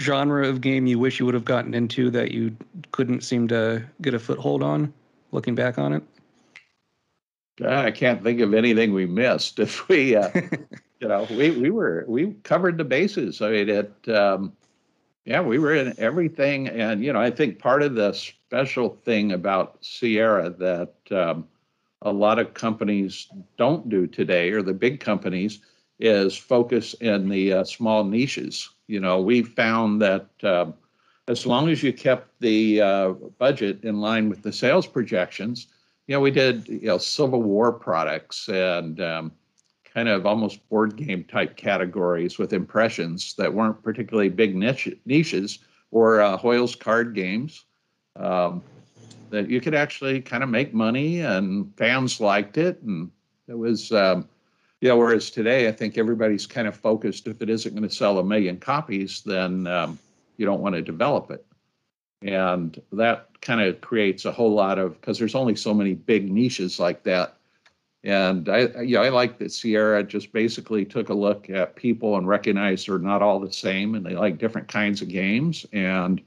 genre 0.00 0.46
of 0.48 0.60
game 0.60 0.86
you 0.86 0.98
wish 0.98 1.18
you 1.20 1.26
would 1.26 1.34
have 1.34 1.44
gotten 1.44 1.74
into 1.74 2.10
that 2.10 2.32
you 2.32 2.56
couldn't 2.92 3.22
seem 3.22 3.48
to 3.48 3.84
get 4.02 4.14
a 4.14 4.18
foothold 4.18 4.62
on? 4.62 4.92
Looking 5.32 5.54
back 5.54 5.78
on 5.78 5.92
it, 5.92 6.02
Uh, 7.60 7.68
I 7.68 7.90
can't 7.90 8.22
think 8.22 8.40
of 8.40 8.54
anything 8.54 8.92
we 8.92 9.06
missed. 9.06 9.58
If 9.60 9.88
we, 9.88 10.16
uh, 10.16 10.30
you 11.00 11.08
know, 11.08 11.26
we 11.30 11.50
we 11.52 11.70
were 11.70 12.04
we 12.08 12.32
covered 12.42 12.78
the 12.78 12.84
bases. 12.84 13.40
I 13.42 13.50
mean, 13.50 13.68
it. 13.68 14.08
Um, 14.08 14.52
yeah, 15.24 15.40
we 15.40 15.58
were 15.58 15.74
in 15.74 15.94
everything, 15.98 16.68
and 16.68 17.02
you 17.04 17.12
know, 17.12 17.20
I 17.20 17.30
think 17.30 17.58
part 17.58 17.82
of 17.82 17.94
the 17.94 18.12
special 18.12 18.90
thing 19.04 19.32
about 19.32 19.84
Sierra 19.84 20.50
that 20.50 20.94
um, 21.10 21.48
a 22.02 22.12
lot 22.12 22.38
of 22.38 22.54
companies 22.54 23.28
don't 23.56 23.88
do 23.88 24.06
today, 24.06 24.50
or 24.50 24.62
the 24.62 24.74
big 24.74 25.00
companies, 25.00 25.60
is 26.00 26.36
focus 26.36 26.94
in 27.00 27.28
the 27.28 27.52
uh, 27.54 27.64
small 27.64 28.04
niches. 28.04 28.68
You 28.86 29.00
know, 29.00 29.20
we 29.20 29.42
found 29.42 30.02
that 30.02 30.28
um, 30.42 30.74
as 31.28 31.46
long 31.46 31.68
as 31.68 31.82
you 31.82 31.92
kept 31.92 32.28
the 32.40 32.80
uh, 32.80 33.08
budget 33.38 33.82
in 33.84 34.00
line 34.00 34.28
with 34.28 34.42
the 34.42 34.52
sales 34.52 34.86
projections, 34.86 35.68
you 36.06 36.14
know, 36.14 36.20
we 36.20 36.30
did 36.30 36.68
you 36.68 36.88
know 36.88 36.98
Civil 36.98 37.42
War 37.42 37.72
products 37.72 38.48
and 38.48 39.00
um, 39.00 39.32
kind 39.84 40.08
of 40.08 40.26
almost 40.26 40.68
board 40.68 40.96
game 40.96 41.24
type 41.24 41.56
categories 41.56 42.38
with 42.38 42.52
impressions 42.52 43.34
that 43.34 43.52
weren't 43.52 43.82
particularly 43.82 44.28
big 44.28 44.54
niche, 44.54 44.90
niches 45.06 45.60
or 45.90 46.20
uh, 46.20 46.36
Hoyle's 46.36 46.74
card 46.74 47.14
games. 47.14 47.64
Um, 48.16 48.62
that 49.30 49.50
you 49.50 49.60
could 49.60 49.74
actually 49.74 50.20
kind 50.20 50.44
of 50.44 50.48
make 50.48 50.72
money 50.72 51.18
and 51.20 51.76
fans 51.76 52.20
liked 52.20 52.56
it 52.56 52.80
and 52.82 53.10
it 53.48 53.58
was 53.58 53.90
um, 53.90 54.28
yeah 54.84 54.92
whereas 54.92 55.30
today 55.30 55.66
i 55.66 55.72
think 55.72 55.96
everybody's 55.96 56.46
kind 56.46 56.68
of 56.68 56.76
focused 56.76 57.26
if 57.26 57.40
it 57.40 57.48
isn't 57.48 57.74
going 57.74 57.88
to 57.88 57.94
sell 57.94 58.18
a 58.18 58.24
million 58.24 58.58
copies 58.58 59.22
then 59.22 59.66
um, 59.66 59.98
you 60.36 60.44
don't 60.44 60.60
want 60.60 60.74
to 60.74 60.82
develop 60.82 61.30
it 61.30 61.44
and 62.22 62.80
that 62.92 63.28
kind 63.40 63.60
of 63.60 63.80
creates 63.80 64.26
a 64.26 64.32
whole 64.32 64.52
lot 64.52 64.78
of 64.78 65.00
because 65.00 65.18
there's 65.18 65.34
only 65.34 65.56
so 65.56 65.72
many 65.72 65.94
big 65.94 66.30
niches 66.30 66.78
like 66.78 67.02
that 67.02 67.36
and 68.04 68.50
I, 68.50 68.82
yeah, 68.82 69.00
I 69.00 69.08
like 69.08 69.38
that 69.38 69.50
Sierra 69.50 70.04
just 70.04 70.30
basically 70.30 70.84
took 70.84 71.08
a 71.08 71.14
look 71.14 71.48
at 71.48 71.74
people 71.74 72.18
and 72.18 72.28
recognized 72.28 72.86
they're 72.86 72.98
not 72.98 73.22
all 73.22 73.40
the 73.40 73.50
same, 73.50 73.94
and 73.94 74.04
they 74.04 74.14
like 74.14 74.36
different 74.36 74.68
kinds 74.68 75.00
of 75.00 75.08
games. 75.08 75.64
And 75.72 76.20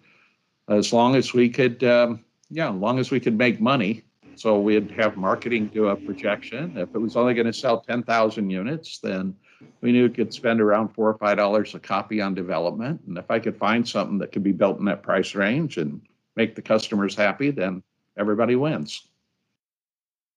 as 0.68 0.92
long 0.92 1.16
as 1.16 1.36
we 1.36 1.50
could, 1.50 1.84
um, 1.84 2.26
yeah, 2.50 2.70
as 2.70 2.76
long 2.76 2.98
as 2.98 3.12
we 3.12 3.20
could 3.20 3.38
make 3.38 3.62
money, 3.62 4.04
so 4.38 4.60
we'd 4.60 4.92
have 4.92 5.18
marketing 5.18 5.68
do 5.68 5.88
a 5.88 5.96
projection. 5.96 6.78
If 6.78 6.94
it 6.94 7.00
was 7.00 7.16
only 7.16 7.34
going 7.34 7.48
to 7.48 7.54
sell 7.54 7.82
10,000 7.82 8.50
units, 8.50 9.00
then 9.00 9.36
we 9.82 9.92
knew 9.92 10.04
we 10.04 10.10
could 10.10 10.34
spend 10.34 10.62
around 10.62 10.90
four 10.90 11.10
or 11.10 11.18
five 11.18 11.38
dollars 11.38 11.74
a 11.74 11.80
copy 11.80 12.22
on 12.22 12.36
development. 12.36 13.02
And 13.08 13.18
if 13.18 13.32
I 13.32 13.40
could 13.40 13.58
find 13.58 13.88
something 13.88 14.20
that 14.20 14.32
could 14.32 14.44
be 14.44 14.52
built 14.52 14.80
in 14.80 14.86
that 14.86 15.04
price 15.04 15.34
range 15.34 15.78
and 15.78 16.02
make 16.36 16.56
the 16.56 16.62
customers 16.62 17.16
happy, 17.16 17.52
then 17.52 17.82
everybody 18.18 18.56
wins. 18.56 19.08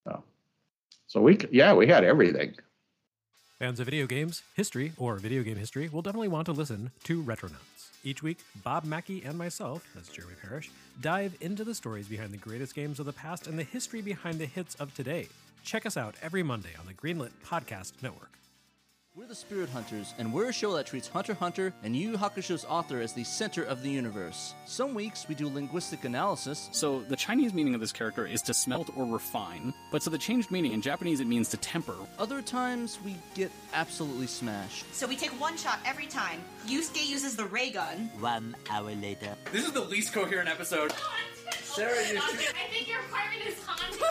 So, 0.06 0.24
so 1.06 1.20
we, 1.20 1.38
yeah, 1.50 1.74
we 1.74 1.86
had 1.86 2.04
everything. 2.04 2.54
Fans 3.60 3.78
of 3.78 3.84
video 3.84 4.06
games, 4.06 4.42
history, 4.54 4.94
or 4.96 5.16
video 5.16 5.42
game 5.42 5.58
history 5.58 5.90
will 5.90 6.00
definitely 6.00 6.28
want 6.28 6.46
to 6.46 6.52
listen 6.52 6.90
to 7.04 7.22
Retronauts. 7.22 7.90
Each 8.02 8.22
week, 8.22 8.38
Bob 8.64 8.84
Mackey 8.84 9.22
and 9.22 9.36
myself, 9.36 9.86
that's 9.94 10.08
Jeremy 10.08 10.32
Parrish, 10.40 10.70
dive 11.02 11.36
into 11.42 11.62
the 11.62 11.74
stories 11.74 12.08
behind 12.08 12.32
the 12.32 12.38
greatest 12.38 12.74
games 12.74 12.98
of 12.98 13.04
the 13.04 13.12
past 13.12 13.46
and 13.46 13.58
the 13.58 13.62
history 13.62 14.00
behind 14.00 14.38
the 14.38 14.46
hits 14.46 14.76
of 14.76 14.94
today. 14.94 15.28
Check 15.62 15.84
us 15.84 15.98
out 15.98 16.14
every 16.22 16.42
Monday 16.42 16.70
on 16.80 16.86
the 16.86 16.94
Greenlit 16.94 17.32
Podcast 17.44 17.92
Network. 18.02 18.39
We're 19.16 19.26
the 19.26 19.34
Spirit 19.34 19.68
Hunters, 19.70 20.14
and 20.18 20.32
we're 20.32 20.50
a 20.50 20.52
show 20.52 20.72
that 20.74 20.86
treats 20.86 21.08
Hunter 21.08 21.34
Hunter 21.34 21.74
and 21.82 21.96
Yu 21.96 22.10
Yu 22.12 22.16
Hakusho's 22.16 22.64
author 22.64 23.00
as 23.00 23.12
the 23.12 23.24
center 23.24 23.64
of 23.64 23.82
the 23.82 23.90
universe. 23.90 24.54
Some 24.66 24.94
weeks 24.94 25.26
we 25.28 25.34
do 25.34 25.48
linguistic 25.48 26.04
analysis. 26.04 26.68
So 26.70 27.00
the 27.00 27.16
Chinese 27.16 27.52
meaning 27.52 27.74
of 27.74 27.80
this 27.80 27.90
character 27.90 28.24
is 28.24 28.40
to 28.42 28.54
smelt 28.54 28.88
or 28.96 29.04
refine, 29.04 29.74
but 29.90 30.04
so 30.04 30.10
the 30.10 30.18
changed 30.18 30.52
meaning 30.52 30.74
in 30.74 30.80
Japanese 30.80 31.18
it 31.18 31.26
means 31.26 31.48
to 31.48 31.56
temper. 31.56 31.96
Other 32.20 32.40
times 32.40 33.00
we 33.04 33.16
get 33.34 33.50
absolutely 33.74 34.28
smashed. 34.28 34.84
So 34.94 35.08
we 35.08 35.16
take 35.16 35.32
one 35.40 35.56
shot 35.56 35.80
every 35.84 36.06
time. 36.06 36.40
Yusuke 36.68 37.04
uses 37.04 37.34
the 37.34 37.46
ray 37.46 37.70
gun. 37.70 38.12
One 38.20 38.54
hour 38.70 38.94
later. 38.94 39.34
This 39.50 39.66
is 39.66 39.72
the 39.72 39.80
least 39.80 40.12
coherent 40.12 40.48
episode. 40.48 40.92
Sarah, 41.72 41.92
you. 42.08 42.18
I 42.18 42.68
think 42.72 42.88
your 42.88 42.98
apartment 42.98 43.46
is 43.46 43.64
haunted. 43.64 44.02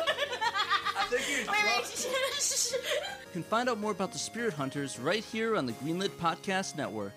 I 0.98 1.04
think 1.10 1.30
you. 1.30 1.52
Wait, 1.52 1.66
wait. 1.66 2.08
You 3.30 3.34
can 3.34 3.44
find 3.44 3.70
out 3.70 3.80
more 3.80 3.92
about 3.92 4.12
the 4.12 4.18
Spirit 4.18 4.54
Hunters 4.54 4.98
right 4.98 5.24
here 5.24 5.56
on 5.56 5.68
the 5.68 5.74
Greenlit 5.74 6.10
Podcast 6.20 6.76
Network. 6.76 7.12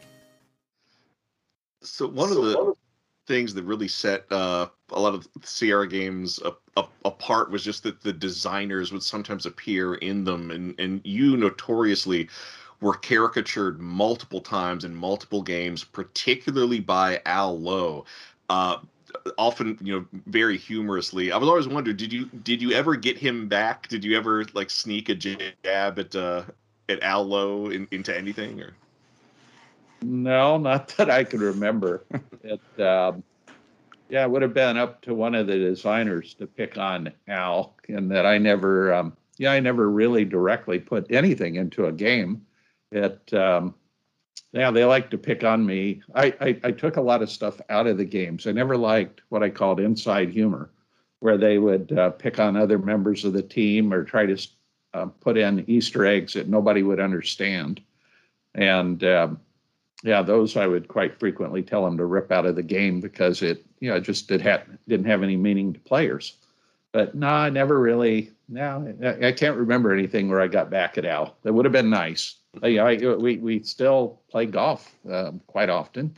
So 1.83 2.07
one 2.07 2.31
of 2.31 2.37
the 2.37 2.75
things 3.27 3.55
that 3.55 3.63
really 3.63 3.89
set 3.89 4.31
uh, 4.31 4.67
a 4.91 5.01
lot 5.01 5.15
of 5.15 5.27
Sierra 5.43 5.89
games 5.89 6.39
up, 6.45 6.61
up, 6.77 6.93
apart 7.07 7.51
was 7.51 7.65
just 7.65 7.83
that 7.85 8.03
the 8.03 8.13
designers 8.13 8.93
would 8.93 9.03
sometimes 9.03 9.47
appear 9.47 9.95
in 9.97 10.25
them, 10.25 10.51
and 10.51 10.79
and 10.79 11.01
you 11.05 11.37
notoriously 11.37 12.29
were 12.83 12.95
caricatured 12.95 13.81
multiple 13.81 14.41
times 14.41 14.85
in 14.85 14.95
multiple 14.95 15.43
games, 15.43 15.85
particularly 15.85 16.81
by 16.81 17.23
Al 17.25 17.59
Lowe. 17.59 18.05
Uh, 18.51 18.79
often 19.38 19.78
you 19.83 19.95
know 19.95 20.07
very 20.26 20.57
humorously 20.57 21.33
i 21.33 21.37
was 21.37 21.49
always 21.49 21.69
wondering 21.69 21.97
did 21.97 22.12
you 22.12 22.26
did 22.42 22.61
you 22.61 22.73
ever 22.73 22.97
get 22.97 23.19
him 23.19 23.49
back 23.49 23.88
did 23.88 24.04
you 24.04 24.16
ever 24.16 24.45
like 24.54 24.71
sneak 24.71 25.09
a 25.09 25.14
jab 25.14 25.99
at 25.99 26.14
uh 26.16 26.42
at 26.88 27.02
al 27.02 27.25
lowe 27.25 27.66
in, 27.71 27.87
into 27.90 28.16
anything 28.16 28.61
or 28.61 28.75
No, 30.02 30.59
not 30.59 30.88
that 30.97 31.11
I 31.11 31.25
can 31.25 31.40
remember. 31.40 32.04
it, 32.42 32.81
um, 32.81 33.23
yeah, 34.09 34.25
it 34.25 34.31
would 34.31 34.42
have 34.42 34.54
been 34.54 34.76
up 34.76 35.00
to 35.02 35.14
one 35.14 35.35
of 35.35 35.47
the 35.47 35.57
designers 35.57 36.35
to 36.35 36.47
pick 36.47 36.76
on 36.76 37.12
Al, 37.28 37.75
and 37.88 38.11
that 38.11 38.26
I 38.26 38.38
never, 38.38 38.92
um, 38.92 39.16
yeah, 39.38 39.52
I 39.52 39.61
never 39.61 39.88
really 39.88 40.25
directly 40.25 40.78
put 40.78 41.11
anything 41.11 41.54
into 41.57 41.87
a 41.87 41.92
game. 41.92 42.45
It, 42.90 43.33
um, 43.33 43.75
yeah, 44.53 44.71
they 44.71 44.85
like 44.85 45.11
to 45.11 45.19
pick 45.19 45.45
on 45.45 45.65
me. 45.65 46.03
I, 46.15 46.35
I, 46.41 46.61
I 46.65 46.71
took 46.73 46.97
a 46.97 47.03
lot 47.03 47.23
of 47.23 47.31
stuff 47.31 47.61
out 47.71 47.87
of 47.87 47.97
the 47.97 48.05
games. 48.05 48.47
I 48.47 48.53
never 48.53 48.77
liked 48.77 49.23
what 49.31 49.43
I 49.43 49.49
called 49.49 49.81
inside 49.81 50.31
humor, 50.31 50.71
where 51.21 51.39
they 51.39 51.59
would 51.59 51.97
uh, 51.99 52.11
pick 52.11 52.39
on 52.39 52.57
other 52.57 52.79
members 52.79 53.25
of 53.25 53.33
the 53.33 53.43
team 53.43 53.93
or 53.93 54.05
try 54.05 54.27
to 54.27 54.37
uh, 54.95 55.07
put 55.07 55.39
in 55.39 55.65
Easter 55.69 56.05
eggs 56.05 56.35
that 56.35 56.49
nobody 56.49 56.83
would 56.83 57.01
understand. 57.01 57.81
And 58.55 59.03
um, 59.05 59.41
yeah, 60.03 60.21
those 60.21 60.57
I 60.57 60.67
would 60.67 60.87
quite 60.89 61.19
frequently 61.19 61.62
tell 61.62 61.85
them 61.85 61.97
to 61.97 62.05
rip 62.05 62.31
out 62.31 62.45
of 62.45 62.57
the 62.57 62.62
game 62.62 63.01
because 63.01 63.41
it, 63.41 63.65
you 63.81 63.89
know, 63.89 64.01
just 64.01 64.29
did 64.29 64.43
ha- 64.43 64.65
didn't 64.87 65.07
have 65.07 65.23
any 65.23 65.37
meaning 65.37 65.73
to 65.73 65.81
players. 65.81 66.37
But 66.93 67.15
no, 67.15 67.29
I 67.29 67.49
never 67.49 67.81
really. 67.81 68.33
No, 68.51 68.95
I, 69.03 69.29
I 69.29 69.33
can't 69.33 69.57
remember 69.57 69.95
anything 69.95 70.29
where 70.29 70.43
I 70.43 70.47
got 70.47 70.69
back 70.69 70.99
at 70.99 71.07
Al. 71.07 71.37
That 71.43 71.55
would 71.55 71.65
have 71.65 71.73
been 71.73 71.89
nice. 71.89 72.37
Uh, 72.61 72.67
yeah, 72.67 72.85
I, 72.85 72.97
we 73.17 73.39
we 73.39 73.63
still 73.63 74.21
play 74.31 74.47
golf 74.47 74.95
um, 75.11 75.41
quite 75.47 75.71
often, 75.71 76.15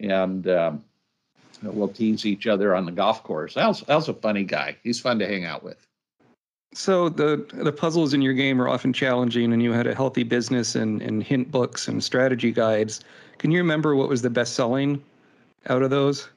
and 0.00 0.48
um, 0.48 0.84
we'll 1.62 1.88
tease 1.88 2.26
each 2.26 2.46
other 2.46 2.74
on 2.74 2.84
the 2.84 2.92
golf 2.92 3.22
course. 3.22 3.56
Al's, 3.56 3.88
Al's 3.88 4.08
a 4.08 4.14
funny 4.14 4.44
guy. 4.44 4.76
He's 4.82 4.98
fun 4.98 5.18
to 5.20 5.26
hang 5.26 5.44
out 5.44 5.62
with. 5.62 5.86
So 6.74 7.08
the 7.08 7.46
the 7.54 7.72
puzzles 7.72 8.12
in 8.12 8.22
your 8.22 8.34
game 8.34 8.60
are 8.60 8.68
often 8.68 8.92
challenging, 8.92 9.52
and 9.52 9.62
you 9.62 9.72
had 9.72 9.86
a 9.86 9.94
healthy 9.94 10.24
business 10.24 10.74
and, 10.74 11.00
and 11.00 11.22
hint 11.22 11.50
books 11.50 11.88
and 11.88 12.02
strategy 12.02 12.52
guides. 12.52 13.00
Can 13.38 13.50
you 13.52 13.58
remember 13.58 13.94
what 13.94 14.08
was 14.08 14.22
the 14.22 14.30
best 14.30 14.54
selling 14.54 15.02
out 15.68 15.82
of 15.82 15.90
those? 15.90 16.28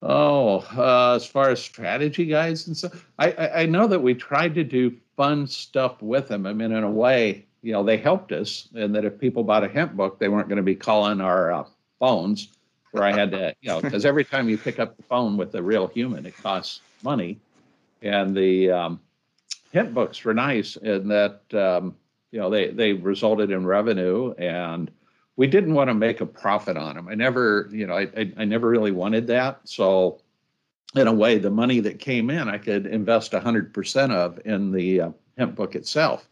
Oh, 0.00 0.66
uh, 0.76 1.14
as 1.14 1.26
far 1.26 1.50
as 1.50 1.62
strategy 1.62 2.26
guides 2.26 2.66
and 2.66 2.76
stuff, 2.76 3.06
I, 3.18 3.30
I 3.32 3.60
I 3.62 3.66
know 3.66 3.86
that 3.86 4.00
we 4.00 4.14
tried 4.14 4.54
to 4.56 4.64
do 4.64 4.96
fun 5.16 5.46
stuff 5.46 6.02
with 6.02 6.26
them. 6.28 6.44
I 6.46 6.52
mean, 6.52 6.72
in 6.72 6.82
a 6.82 6.90
way, 6.90 7.46
you 7.62 7.72
know, 7.72 7.82
they 7.82 7.96
helped 7.96 8.32
us, 8.32 8.68
and 8.74 8.94
that 8.94 9.04
if 9.04 9.18
people 9.18 9.44
bought 9.44 9.64
a 9.64 9.68
hint 9.68 9.96
book, 9.96 10.18
they 10.18 10.28
weren't 10.28 10.48
going 10.48 10.56
to 10.56 10.62
be 10.62 10.74
calling 10.74 11.20
our 11.20 11.52
uh, 11.52 11.64
phones. 11.98 12.48
Where 12.90 13.04
I 13.04 13.12
had 13.12 13.30
to, 13.30 13.54
you 13.62 13.70
know, 13.70 13.80
because 13.80 14.04
every 14.04 14.24
time 14.24 14.50
you 14.50 14.58
pick 14.58 14.78
up 14.78 14.98
the 14.98 15.02
phone 15.04 15.38
with 15.38 15.54
a 15.54 15.62
real 15.62 15.86
human, 15.86 16.26
it 16.26 16.36
costs 16.36 16.82
money. 17.02 17.38
And 18.02 18.36
the 18.36 18.70
um, 18.70 19.00
hint 19.72 19.94
books 19.94 20.22
were 20.24 20.34
nice 20.34 20.76
in 20.76 21.08
that 21.08 21.40
um, 21.54 21.96
you 22.30 22.38
know 22.38 22.50
they 22.50 22.70
they 22.70 22.92
resulted 22.92 23.50
in 23.50 23.66
revenue 23.66 24.32
and 24.38 24.90
we 25.36 25.46
didn't 25.46 25.74
want 25.74 25.88
to 25.88 25.94
make 25.94 26.20
a 26.20 26.26
profit 26.26 26.76
on 26.76 26.94
them 26.94 27.08
i 27.08 27.14
never 27.14 27.68
you 27.72 27.86
know 27.86 27.94
i 27.94 28.08
i, 28.16 28.32
I 28.36 28.44
never 28.44 28.68
really 28.68 28.92
wanted 28.92 29.26
that. 29.28 29.60
So 29.64 30.20
in 30.94 31.06
a 31.06 31.12
way 31.12 31.38
the 31.38 31.50
money 31.50 31.80
that 31.80 31.98
came 31.98 32.30
in 32.30 32.48
i 32.48 32.58
could 32.58 32.86
invest 32.86 33.32
100% 33.32 34.10
of 34.10 34.40
in 34.44 34.72
the 34.72 35.00
uh, 35.00 35.10
hint 35.36 35.54
book 35.54 35.74
itself 35.74 36.28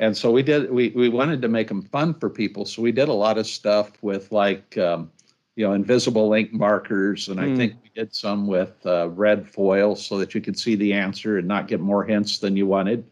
and 0.00 0.16
so 0.16 0.32
we 0.32 0.42
did 0.42 0.70
we 0.72 0.88
we 0.96 1.10
wanted 1.10 1.42
to 1.42 1.48
make 1.48 1.68
them 1.68 1.82
fun 1.82 2.14
for 2.14 2.30
people. 2.30 2.64
So 2.64 2.80
we 2.80 2.90
did 2.90 3.08
a 3.08 3.12
lot 3.12 3.36
of 3.36 3.46
stuff 3.46 3.92
with 4.02 4.32
like 4.32 4.76
um, 4.78 5.12
you 5.56 5.66
know 5.66 5.74
invisible 5.74 6.32
ink 6.32 6.52
markers. 6.54 7.28
And 7.28 7.38
i 7.38 7.48
Hmm. 7.48 7.54
think 7.54 7.74
we 7.82 7.90
did 7.94 8.14
some 8.14 8.46
with 8.46 8.74
uh, 8.86 9.10
red 9.10 9.46
foil 9.46 9.94
so 9.94 10.16
that 10.18 10.34
you 10.34 10.40
could 10.40 10.58
see 10.58 10.74
the 10.74 10.94
answer 10.94 11.36
and 11.36 11.46
not 11.46 11.68
get 11.68 11.80
more 11.80 12.02
hints 12.02 12.38
than 12.38 12.56
you 12.56 12.66
wanted. 12.66 13.04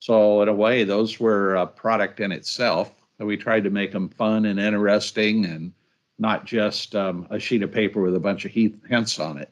So 0.00 0.42
in 0.42 0.48
a 0.48 0.52
way 0.52 0.82
those 0.82 1.20
were 1.20 1.54
a 1.54 1.66
product 1.66 2.18
in 2.20 2.32
itself. 2.32 2.92
And 3.20 3.28
we 3.28 3.36
tried 3.36 3.62
to 3.62 3.70
make 3.70 3.92
them 3.92 4.08
fun 4.08 4.46
and 4.46 4.58
interesting 4.58 5.44
and 5.44 5.72
not 6.18 6.46
just 6.46 6.96
um, 6.96 7.28
a 7.30 7.38
sheet 7.38 7.62
of 7.62 7.70
paper 7.70 8.02
with 8.02 8.16
a 8.16 8.20
bunch 8.20 8.44
of 8.44 8.50
he- 8.50 8.74
hints 8.88 9.20
on 9.20 9.38
it. 9.38 9.50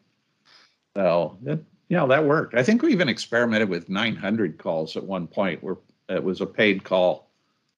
So 0.97 1.39
it, 1.47 1.65
yeah 1.89 2.05
that 2.07 2.25
worked. 2.25 2.57
I 2.57 2.65
think 2.65 2.83
we 2.83 2.91
even 2.91 3.09
experimented 3.09 3.69
with 3.69 3.89
900 3.89 4.59
calls 4.59 4.97
at 4.97 5.05
one 5.05 5.29
point. 5.29 5.63
Where 5.63 5.77
it 6.09 6.23
was 6.23 6.41
a 6.41 6.47
paid 6.47 6.85
call 6.85 7.29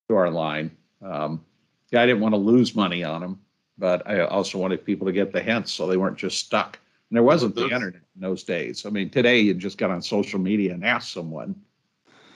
to 0.08 0.16
our 0.16 0.30
line 0.30 0.70
um, 1.02 1.44
yeah 1.90 2.02
i 2.02 2.06
didn't 2.06 2.20
want 2.20 2.32
to 2.32 2.38
lose 2.38 2.74
money 2.74 3.04
on 3.04 3.20
them 3.20 3.38
but 3.78 4.08
I 4.08 4.20
also 4.20 4.58
wanted 4.58 4.84
people 4.84 5.06
to 5.06 5.12
get 5.12 5.32
the 5.32 5.42
hints 5.42 5.72
so 5.72 5.86
they 5.86 5.96
weren't 5.96 6.16
just 6.16 6.38
stuck. 6.38 6.78
And 7.10 7.16
there 7.16 7.24
wasn't 7.24 7.54
the 7.54 7.64
internet 7.64 8.02
in 8.14 8.20
those 8.20 8.44
days. 8.44 8.86
I 8.86 8.90
mean, 8.90 9.10
today 9.10 9.40
you 9.40 9.54
just 9.54 9.78
got 9.78 9.90
on 9.90 10.00
social 10.00 10.38
media 10.38 10.72
and 10.74 10.84
ask 10.84 11.12
someone. 11.12 11.54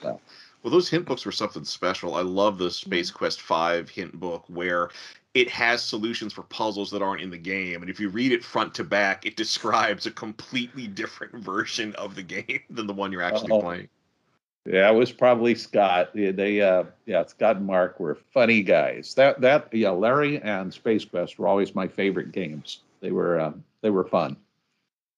Well, 0.02 0.20
those 0.64 0.88
hint 0.88 1.04
books 1.06 1.24
were 1.24 1.32
something 1.32 1.64
special. 1.64 2.16
I 2.16 2.22
love 2.22 2.58
the 2.58 2.70
Space 2.70 3.10
Quest 3.10 3.40
Five 3.40 3.88
hint 3.88 4.18
book 4.18 4.44
where 4.48 4.90
it 5.34 5.48
has 5.48 5.82
solutions 5.82 6.32
for 6.32 6.42
puzzles 6.42 6.90
that 6.90 7.02
aren't 7.02 7.22
in 7.22 7.30
the 7.30 7.38
game, 7.38 7.82
and 7.82 7.90
if 7.90 8.00
you 8.00 8.08
read 8.08 8.32
it 8.32 8.44
front 8.44 8.74
to 8.74 8.84
back, 8.84 9.24
it 9.24 9.36
describes 9.36 10.06
a 10.06 10.10
completely 10.10 10.88
different 10.88 11.34
version 11.44 11.94
of 11.94 12.16
the 12.16 12.22
game 12.22 12.60
than 12.70 12.88
the 12.88 12.94
one 12.94 13.12
you're 13.12 13.22
actually 13.22 13.52
Oh. 13.52 13.60
playing. 13.60 13.88
Yeah, 14.64 14.90
it 14.90 14.94
was 14.94 15.12
probably 15.12 15.54
Scott. 15.54 16.10
They, 16.14 16.60
uh, 16.60 16.84
yeah, 17.06 17.24
Scott 17.26 17.56
and 17.56 17.66
Mark 17.66 17.98
were 17.98 18.18
funny 18.34 18.62
guys. 18.62 19.14
That 19.14 19.40
that 19.40 19.72
yeah, 19.72 19.90
Larry 19.90 20.40
and 20.42 20.72
Space 20.72 21.04
Quest 21.04 21.38
were 21.38 21.48
always 21.48 21.74
my 21.74 21.88
favorite 21.88 22.32
games. 22.32 22.80
They 23.00 23.12
were 23.12 23.40
um, 23.40 23.64
they 23.80 23.90
were 23.90 24.04
fun, 24.04 24.36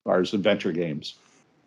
as 0.06 0.34
adventure 0.34 0.72
games. 0.72 1.16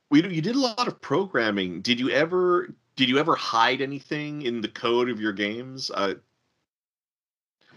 We 0.10 0.24
you 0.30 0.42
did 0.42 0.56
a 0.56 0.60
lot 0.60 0.88
of 0.88 1.02
programming. 1.02 1.82
Did 1.82 2.00
you 2.00 2.10
ever 2.10 2.74
did 2.96 3.10
you 3.10 3.18
ever 3.18 3.36
hide 3.36 3.82
anything 3.82 4.44
in 4.44 4.62
the 4.62 4.68
code 4.68 5.10
of 5.10 5.20
your 5.20 5.34
games? 5.34 5.92
Uh, 5.94 6.16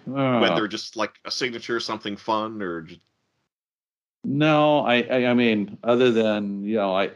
Uh, 0.06 0.38
whether 0.38 0.68
just 0.68 0.96
like 0.96 1.18
a 1.24 1.30
signature, 1.30 1.80
something 1.80 2.16
fun, 2.16 2.62
or 2.62 2.82
just, 2.82 3.00
No, 4.22 4.80
I, 4.86 5.02
I, 5.02 5.26
I 5.26 5.34
mean, 5.34 5.78
other 5.82 6.12
than 6.12 6.62
you 6.62 6.76
know, 6.76 6.94
I, 6.94 7.10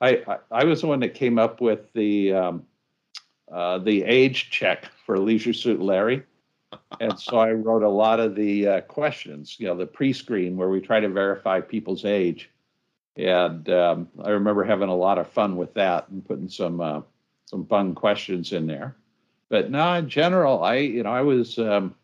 I, 0.00 0.38
I- 0.50 0.64
was 0.64 0.80
the 0.80 0.86
one 0.86 1.00
that 1.00 1.14
came 1.14 1.38
up 1.38 1.60
with 1.60 1.92
the, 1.92 2.32
um, 2.32 2.66
uh, 3.50 3.78
the 3.78 4.02
age 4.04 4.50
check 4.50 4.86
for 5.04 5.18
Leisure 5.18 5.52
Suit 5.52 5.80
Larry, 5.80 6.22
and 7.00 7.18
so 7.18 7.38
I 7.38 7.52
wrote 7.52 7.82
a 7.82 7.88
lot 7.88 8.20
of 8.20 8.34
the 8.34 8.66
uh, 8.66 8.80
questions, 8.82 9.56
you 9.58 9.66
know, 9.66 9.76
the 9.76 9.86
pre-screen 9.86 10.56
where 10.56 10.68
we 10.68 10.80
try 10.80 11.00
to 11.00 11.08
verify 11.08 11.60
people's 11.60 12.04
age, 12.04 12.50
and 13.16 13.68
um, 13.70 14.08
I 14.22 14.30
remember 14.30 14.64
having 14.64 14.88
a 14.88 14.94
lot 14.96 15.18
of 15.18 15.28
fun 15.28 15.56
with 15.56 15.74
that 15.74 16.08
and 16.08 16.24
putting 16.24 16.48
some 16.48 16.80
uh, 16.80 17.00
some 17.46 17.66
fun 17.66 17.94
questions 17.94 18.52
in 18.52 18.66
there. 18.68 18.94
But 19.48 19.70
no, 19.70 19.94
in 19.94 20.08
general, 20.08 20.62
I, 20.62 20.76
you 20.76 21.02
know, 21.02 21.10
I 21.12 21.22
was. 21.22 21.58
Um, 21.58 21.94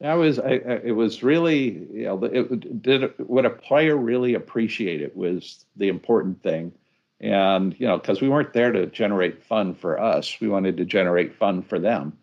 was 0.00 0.38
I, 0.38 0.60
I, 0.68 0.80
it 0.84 0.96
was 0.96 1.22
really 1.22 1.86
you 1.92 2.04
know 2.04 2.22
it 2.24 2.82
did 2.82 3.12
what 3.18 3.46
a 3.46 3.50
player 3.50 3.96
really 3.96 4.34
appreciated 4.34 5.14
was 5.14 5.64
the 5.76 5.88
important 5.88 6.42
thing 6.42 6.72
and 7.20 7.74
you 7.78 7.86
know 7.86 7.98
because 7.98 8.20
we 8.20 8.28
weren't 8.28 8.52
there 8.52 8.72
to 8.72 8.86
generate 8.86 9.42
fun 9.42 9.74
for 9.74 10.00
us 10.00 10.40
we 10.40 10.48
wanted 10.48 10.76
to 10.76 10.84
generate 10.84 11.34
fun 11.34 11.62
for 11.62 11.78
them 11.78 12.16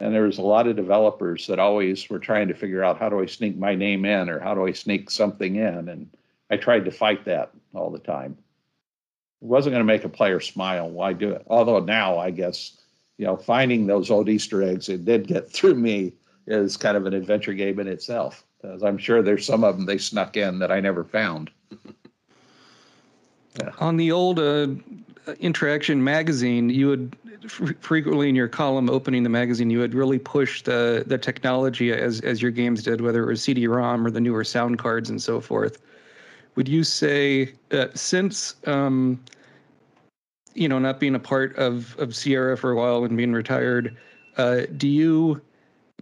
and 0.00 0.14
there 0.14 0.24
was 0.24 0.38
a 0.38 0.42
lot 0.42 0.66
of 0.66 0.76
developers 0.76 1.46
that 1.46 1.58
always 1.58 2.10
were 2.10 2.18
trying 2.18 2.48
to 2.48 2.54
figure 2.54 2.82
out 2.82 2.98
how 2.98 3.08
do 3.08 3.20
i 3.20 3.26
sneak 3.26 3.56
my 3.56 3.74
name 3.74 4.04
in 4.04 4.28
or 4.28 4.38
how 4.40 4.54
do 4.54 4.66
i 4.66 4.72
sneak 4.72 5.10
something 5.10 5.56
in 5.56 5.88
and 5.88 6.08
i 6.50 6.56
tried 6.56 6.84
to 6.84 6.90
fight 6.90 7.24
that 7.24 7.50
all 7.74 7.90
the 7.90 7.98
time 7.98 8.36
it 9.40 9.46
wasn't 9.46 9.72
going 9.72 9.80
to 9.80 9.92
make 9.92 10.04
a 10.04 10.08
player 10.08 10.40
smile 10.40 10.90
why 10.90 11.12
do 11.12 11.30
it 11.30 11.44
although 11.46 11.80
now 11.80 12.18
i 12.18 12.30
guess 12.30 12.78
you 13.18 13.24
know 13.24 13.36
finding 13.36 13.86
those 13.86 14.10
old 14.10 14.28
easter 14.28 14.62
eggs 14.62 14.88
it 14.88 15.04
did 15.04 15.26
get 15.26 15.50
through 15.50 15.74
me 15.74 16.12
is 16.46 16.76
kind 16.76 16.96
of 16.96 17.06
an 17.06 17.14
adventure 17.14 17.54
game 17.54 17.78
in 17.80 17.88
itself. 17.88 18.44
Because 18.60 18.82
I'm 18.82 18.98
sure 18.98 19.22
there's 19.22 19.46
some 19.46 19.64
of 19.64 19.76
them 19.76 19.86
they 19.86 19.98
snuck 19.98 20.36
in 20.36 20.58
that 20.58 20.72
I 20.72 20.80
never 20.80 21.04
found. 21.04 21.50
On 23.78 23.96
the 23.96 24.10
old 24.10 24.40
uh, 24.40 24.68
Interaction 25.38 26.02
magazine, 26.02 26.70
you 26.70 26.88
would 26.88 27.16
fr- 27.46 27.72
frequently 27.80 28.28
in 28.28 28.34
your 28.34 28.48
column 28.48 28.90
opening 28.90 29.22
the 29.22 29.28
magazine, 29.28 29.70
you 29.70 29.78
would 29.78 29.94
really 29.94 30.18
push 30.18 30.62
the 30.62 31.04
the 31.06 31.18
technology 31.18 31.92
as 31.92 32.20
as 32.20 32.42
your 32.42 32.50
games 32.50 32.82
did, 32.82 33.00
whether 33.00 33.22
it 33.22 33.26
was 33.26 33.42
CD-ROM 33.42 34.06
or 34.06 34.10
the 34.10 34.20
newer 34.20 34.44
sound 34.44 34.78
cards 34.78 35.08
and 35.08 35.22
so 35.22 35.40
forth. 35.40 35.80
Would 36.56 36.68
you 36.68 36.84
say 36.84 37.54
since 37.94 38.56
um, 38.66 39.20
you 40.54 40.68
know 40.68 40.78
not 40.78 41.00
being 41.00 41.14
a 41.14 41.20
part 41.20 41.56
of 41.56 41.98
of 41.98 42.14
Sierra 42.14 42.56
for 42.56 42.70
a 42.70 42.76
while 42.76 43.04
and 43.04 43.16
being 43.16 43.32
retired, 43.32 43.96
uh, 44.36 44.62
do 44.76 44.88
you 44.88 45.40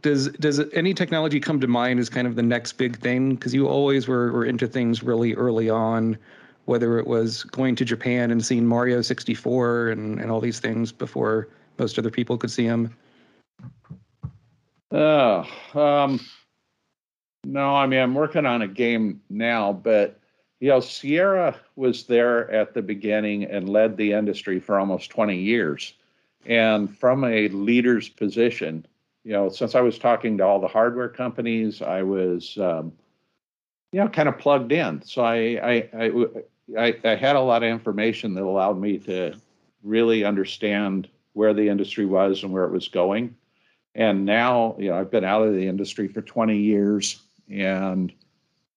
does 0.02 0.28
does 0.32 0.60
any 0.72 0.94
technology 0.94 1.40
come 1.40 1.60
to 1.60 1.68
mind 1.68 2.00
as 2.00 2.08
kind 2.08 2.26
of 2.26 2.34
the 2.34 2.42
next 2.42 2.72
big 2.72 2.98
thing? 2.98 3.34
Because 3.34 3.54
you 3.54 3.68
always 3.68 4.08
were, 4.08 4.32
were 4.32 4.44
into 4.44 4.66
things 4.66 5.02
really 5.02 5.34
early 5.34 5.70
on, 5.70 6.18
whether 6.66 6.98
it 6.98 7.06
was 7.06 7.44
going 7.44 7.74
to 7.76 7.84
Japan 7.84 8.30
and 8.30 8.44
seeing 8.44 8.66
Mario 8.66 9.02
64 9.02 9.88
and, 9.88 10.20
and 10.20 10.30
all 10.30 10.40
these 10.40 10.60
things 10.60 10.92
before 10.92 11.48
most 11.78 11.98
other 11.98 12.10
people 12.10 12.38
could 12.38 12.50
see 12.50 12.66
them. 12.66 12.94
Oh, 14.90 15.46
um, 15.74 16.20
no, 17.44 17.74
I 17.74 17.86
mean, 17.86 18.00
I'm 18.00 18.14
working 18.14 18.46
on 18.46 18.62
a 18.62 18.68
game 18.68 19.20
now, 19.30 19.72
but, 19.72 20.20
you 20.60 20.68
know, 20.68 20.80
Sierra 20.80 21.56
was 21.76 22.04
there 22.04 22.50
at 22.50 22.74
the 22.74 22.82
beginning 22.82 23.44
and 23.44 23.68
led 23.68 23.96
the 23.96 24.12
industry 24.12 24.60
for 24.60 24.78
almost 24.78 25.10
20 25.10 25.36
years. 25.36 25.94
And 26.46 26.96
from 26.96 27.24
a 27.24 27.48
leader's 27.48 28.08
position, 28.08 28.86
you 29.24 29.32
know, 29.32 29.48
since 29.48 29.74
I 29.74 29.80
was 29.80 29.98
talking 29.98 30.38
to 30.38 30.44
all 30.44 30.60
the 30.60 30.68
hardware 30.68 31.08
companies, 31.08 31.80
I 31.80 32.02
was, 32.02 32.58
um, 32.58 32.92
you 33.92 34.00
know, 34.00 34.08
kind 34.08 34.28
of 34.28 34.38
plugged 34.38 34.72
in. 34.72 35.02
So 35.02 35.24
I, 35.24 35.36
I, 35.36 35.88
I, 35.96 36.10
I, 36.78 36.94
I 37.04 37.14
had 37.14 37.36
a 37.36 37.40
lot 37.40 37.62
of 37.62 37.70
information 37.70 38.34
that 38.34 38.44
allowed 38.44 38.80
me 38.80 38.98
to 39.00 39.34
really 39.82 40.24
understand 40.24 41.08
where 41.32 41.54
the 41.54 41.68
industry 41.68 42.06
was 42.06 42.42
and 42.42 42.52
where 42.52 42.64
it 42.64 42.72
was 42.72 42.88
going. 42.88 43.34
And 43.94 44.24
now, 44.24 44.76
you 44.78 44.88
know, 44.88 44.98
I've 44.98 45.10
been 45.10 45.24
out 45.24 45.42
of 45.42 45.54
the 45.54 45.66
industry 45.66 46.08
for 46.08 46.22
20 46.22 46.56
years, 46.56 47.22
and 47.50 48.12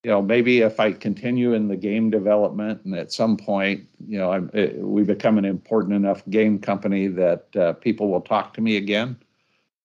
you 0.04 0.12
know, 0.12 0.22
maybe 0.22 0.60
if 0.60 0.80
I 0.80 0.92
continue 0.92 1.54
in 1.54 1.68
the 1.68 1.76
game 1.76 2.12
development, 2.12 2.86
and 2.86 2.94
at 2.94 3.12
some 3.12 3.38
point, 3.38 3.88
you 4.08 4.20
know, 4.20 4.32
I'm, 4.32 4.52
it, 4.54 4.78
we 4.78 5.04
become 5.04 5.40
an 5.40 5.46
important 5.46 5.96
enough 5.96 6.22
game 6.30 6.60
company 6.60 7.08
that 7.08 7.56
uh, 7.56 7.74
people 7.74 8.10
will 8.10 8.22
talk 8.22 8.54
to 8.54 8.62
me 8.62 8.78
again. 8.78 9.18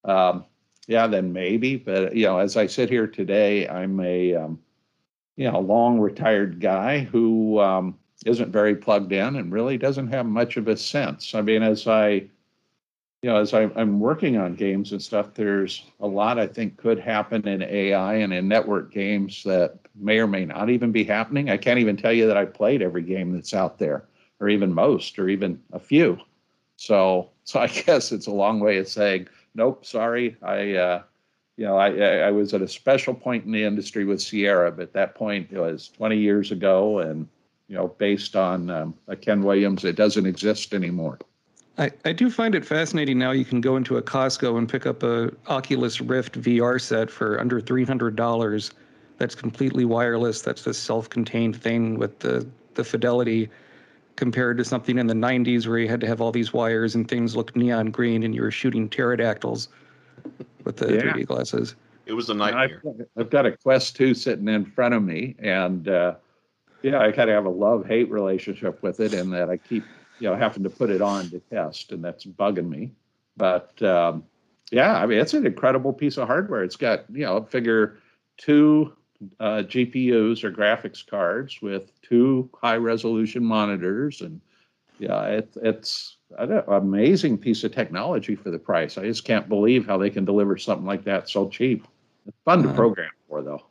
Um, 0.05 0.45
yeah, 0.87 1.07
then 1.07 1.33
maybe. 1.33 1.77
But 1.77 2.15
you 2.15 2.27
know, 2.27 2.39
as 2.39 2.57
I 2.57 2.67
sit 2.67 2.91
here 2.91 3.07
today, 3.07 3.69
I'm 3.69 3.99
a 4.01 4.35
um, 4.35 4.59
you 5.37 5.51
know 5.51 5.61
long 5.61 6.01
retired 6.01 6.61
guy 6.61 6.99
who 6.99 7.61
um, 7.61 7.97
isn't 8.27 8.53
very 8.53 8.75
plugged 8.77 9.13
in 9.13 9.37
and 9.37 9.53
really 9.53 9.79
doesn't 9.79 10.09
have 10.09 10.27
much 10.27 10.57
of 10.57 10.69
a 10.69 10.77
sense. 10.77 11.35
I 11.35 11.41
mean, 11.41 11.63
as 11.63 11.87
I 11.87 12.29
you 13.23 13.29
know, 13.29 13.37
as 13.37 13.53
I, 13.53 13.65
I'm 13.77 14.01
working 14.01 14.39
on 14.39 14.55
games 14.55 14.93
and 14.93 15.03
stuff, 15.03 15.35
there's 15.35 15.85
a 16.01 16.07
lot 16.07 16.39
I 16.39 16.47
think 16.47 16.79
could 16.79 16.99
happen 16.99 17.47
in 17.47 17.63
AI 17.63 18.15
and 18.15 18.33
in 18.33 18.49
network 18.49 18.93
games 18.93 19.43
that 19.45 19.79
may 19.95 20.19
or 20.19 20.27
may 20.27 20.47
not 20.47 20.71
even 20.71 20.91
be 20.91 21.05
happening. 21.05 21.51
I 21.51 21.59
can't 21.59 21.79
even 21.79 21.99
tell 21.99 22.15
you 22.15 22.27
that 22.27 22.39
I 22.39 22.47
played 22.47 22.81
every 22.81 23.03
game 23.03 23.33
that's 23.33 23.53
out 23.53 23.79
there, 23.79 24.07
or 24.41 24.49
even 24.49 24.73
most, 24.73 25.19
or 25.19 25.29
even 25.29 25.61
a 25.73 25.79
few. 25.79 26.19
So, 26.77 27.29
so 27.45 27.61
I 27.61 27.67
guess 27.67 28.11
it's 28.11 28.27
a 28.27 28.33
long 28.33 28.59
way 28.59 28.79
of 28.79 28.89
saying 28.89 29.29
nope, 29.55 29.85
sorry. 29.85 30.37
I, 30.43 30.75
uh, 30.75 31.03
you 31.57 31.67
know, 31.67 31.77
I, 31.77 31.89
I 32.21 32.31
was 32.31 32.55
at 32.55 32.63
a 32.63 32.69
special 32.69 33.13
point 33.13 33.45
in 33.45 33.53
the 33.53 33.65
industry 33.65 34.05
with 34.05 34.23
Sierra, 34.23 34.71
but 34.73 34.93
that 34.95 35.15
point 35.15 35.53
was 35.53 35.89
20 35.89 36.17
years 36.17 36.53
ago, 36.53 37.01
and 37.01 37.29
you 37.71 37.77
know, 37.77 37.87
based 37.87 38.35
on 38.35 38.69
um, 38.69 38.95
a 39.07 39.15
Ken 39.15 39.43
Williams, 39.43 39.85
it 39.85 39.95
doesn't 39.95 40.27
exist 40.27 40.75
anymore. 40.75 41.19
I, 41.79 41.93
I 42.05 42.13
do 42.13 42.29
find 42.29 42.57
it 42.57 42.65
fascinating 42.67 43.17
now 43.17 43.31
you 43.31 43.45
can 43.45 43.61
go 43.61 43.77
into 43.77 43.97
a 43.97 44.03
Costco 44.03 44.59
and 44.59 44.69
pick 44.69 44.87
up 44.87 45.05
a 45.05 45.31
Oculus 45.47 46.01
Rift 46.01 46.39
VR 46.43 46.81
set 46.81 47.11
for 47.11 47.41
under 47.41 47.61
$300 47.61 48.73
that's 49.19 49.35
completely 49.37 49.85
wireless 49.85 50.43
that's 50.43 50.67
a 50.67 50.75
self-contained 50.75 51.55
thing 51.55 51.97
with 51.97 52.19
the, 52.19 52.47
the 52.75 52.83
fidelity 52.83 53.49
compared 54.17 54.59
to 54.59 54.65
something 54.65 54.99
in 54.99 55.07
the 55.07 55.15
90s 55.15 55.69
where 55.69 55.79
you 55.79 55.89
had 55.89 56.01
to 56.01 56.09
have 56.09 56.21
all 56.21 56.33
these 56.33 56.53
wires 56.53 56.97
and 56.97 57.09
things 57.09 57.37
looked 57.37 57.55
neon 57.55 57.87
green 57.93 58.25
and 58.25 58.35
you 58.35 58.43
were 58.43 58.51
shooting 58.51 58.89
pterodactyls 58.89 59.69
with 60.65 60.77
the 60.77 60.93
Yeah. 60.93 61.13
3D 61.13 61.25
glasses. 61.27 61.77
it 62.07 62.15
was 62.15 62.29
a 62.31 62.33
I've, 62.33 62.39
nightmare. 62.39 62.83
I've 63.17 63.31
got 63.31 63.47
a 63.47 63.57
Quest 63.57 63.95
2 63.95 64.13
sitting 64.15 64.49
in 64.49 64.65
front 64.65 64.93
of 64.93 65.03
me, 65.05 65.37
and 65.39 65.89
uh, 65.89 66.17
yeah, 66.83 67.01
I 67.01 67.13
kind 67.13 67.31
of 67.31 67.35
have 67.35 67.47
a 67.47 67.51
love-hate 67.51 68.11
relationship 68.11 68.83
with 68.83 69.01
it, 69.01 69.13
in 69.15 69.31
that 69.31 69.51
I 69.51 69.57
keep, 69.57 69.85
you 70.19 70.29
know, 70.29 70.37
having 70.37 70.63
to 70.63 70.71
put 70.71 70.91
it 70.91 71.03
on 71.03 71.31
to 71.31 71.41
test, 71.41 71.93
and 71.93 72.03
that's 72.05 72.25
bugging 72.25 72.69
me. 72.69 72.93
But 73.37 73.81
um, 73.83 74.25
yeah, 74.71 74.97
I 74.97 75.07
mean, 75.07 75.19
it's 75.19 75.35
an 75.35 75.47
incredible 75.47 75.93
piece 75.93 76.17
of 76.19 76.27
hardware. 76.27 76.63
It's 76.63 76.77
got, 76.77 77.05
you 77.11 77.25
know, 77.25 77.43
figure 77.43 77.99
two 78.37 78.93
uh, 79.39 79.63
GPUs 79.67 80.45
or 80.45 80.51
graphics 80.51 81.07
cards 81.07 81.61
with 81.61 81.93
two 82.03 82.49
high-resolution 82.63 83.45
monitors, 83.45 84.21
and 84.21 84.41
yeah, 84.99 85.25
it, 85.25 85.57
it's 85.63 86.17
an 86.39 86.63
amazing 86.69 87.39
piece 87.39 87.65
of 87.65 87.73
technology 87.73 88.37
for 88.37 88.51
the 88.51 88.59
price. 88.59 88.99
I 88.99 89.05
just 89.05 89.25
can't 89.25 89.49
believe 89.49 89.87
how 89.87 89.97
they 89.99 90.11
can 90.11 90.25
deliver 90.25 90.57
something 90.57 90.87
like 90.87 91.05
that 91.05 91.29
so 91.29 91.49
cheap. 91.49 91.87
It's 92.27 92.37
fun 92.45 92.63
to 92.63 92.69
Uh, 92.69 92.75
program 92.75 93.11
for, 93.29 93.43
though. 93.43 93.63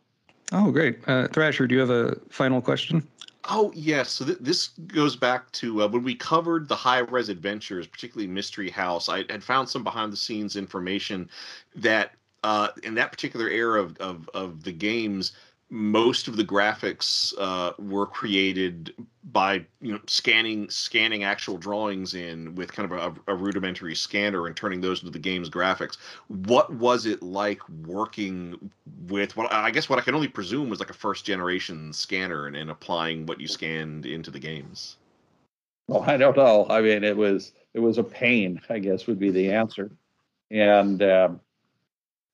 Oh, 0.51 0.71
great. 0.71 0.99
Uh, 1.07 1.27
Thrasher, 1.27 1.67
do 1.67 1.75
you 1.75 1.81
have 1.81 1.89
a 1.89 2.15
final 2.29 2.61
question? 2.61 3.07
Oh 3.45 3.71
yes, 3.73 4.09
so 4.09 4.25
th- 4.25 4.37
this 4.39 4.69
goes 4.87 5.15
back 5.15 5.51
to 5.53 5.83
uh, 5.83 5.87
when 5.87 6.03
we 6.03 6.13
covered 6.13 6.67
the 6.67 6.75
high 6.75 6.99
res 6.99 7.29
adventures, 7.29 7.87
particularly 7.87 8.27
Mystery 8.27 8.69
House. 8.69 9.09
I 9.09 9.19
had 9.29 9.43
found 9.43 9.67
some 9.67 9.83
behind 9.83 10.13
the 10.13 10.17
scenes 10.17 10.55
information 10.55 11.29
that 11.75 12.13
uh, 12.43 12.69
in 12.83 12.93
that 12.95 13.11
particular 13.11 13.49
era 13.49 13.81
of, 13.81 13.97
of 13.97 14.29
of 14.33 14.63
the 14.63 14.71
games, 14.71 15.31
most 15.69 16.27
of 16.27 16.35
the 16.35 16.43
graphics 16.43 17.33
uh, 17.37 17.73
were 17.77 18.05
created 18.05 18.93
by 19.31 19.65
you 19.81 19.91
know 19.91 19.99
scanning 20.07 20.69
scanning 20.69 21.23
actual 21.23 21.57
drawings 21.57 22.15
in 22.15 22.55
with 22.55 22.71
kind 22.73 22.91
of 22.91 23.15
a, 23.27 23.31
a 23.31 23.35
rudimentary 23.35 23.93
scanner 23.93 24.47
and 24.47 24.55
turning 24.55 24.81
those 24.81 25.01
into 25.01 25.11
the 25.11 25.19
game's 25.19 25.49
graphics. 25.49 25.97
What 26.27 26.73
was 26.73 27.05
it 27.05 27.21
like 27.21 27.67
working 27.85 28.71
with 29.07 29.37
what 29.37 29.51
I 29.53 29.69
guess 29.71 29.89
what 29.89 29.99
I 29.99 30.01
can 30.01 30.15
only 30.15 30.27
presume 30.27 30.69
was 30.69 30.79
like 30.79 30.89
a 30.89 30.93
first 30.93 31.25
generation 31.25 31.93
scanner 31.93 32.47
and, 32.47 32.55
and 32.55 32.71
applying 32.71 33.25
what 33.25 33.39
you 33.39 33.47
scanned 33.47 34.05
into 34.05 34.31
the 34.31 34.39
games? 34.39 34.97
Well, 35.87 36.03
I 36.03 36.17
don't 36.17 36.37
know. 36.37 36.67
I 36.69 36.81
mean, 36.81 37.03
it 37.03 37.15
was 37.17 37.51
it 37.73 37.79
was 37.79 37.97
a 37.99 38.03
pain, 38.03 38.61
I 38.69 38.79
guess 38.79 39.05
would 39.05 39.19
be 39.19 39.31
the 39.31 39.51
answer. 39.51 39.91
And 40.51 41.03
um, 41.03 41.41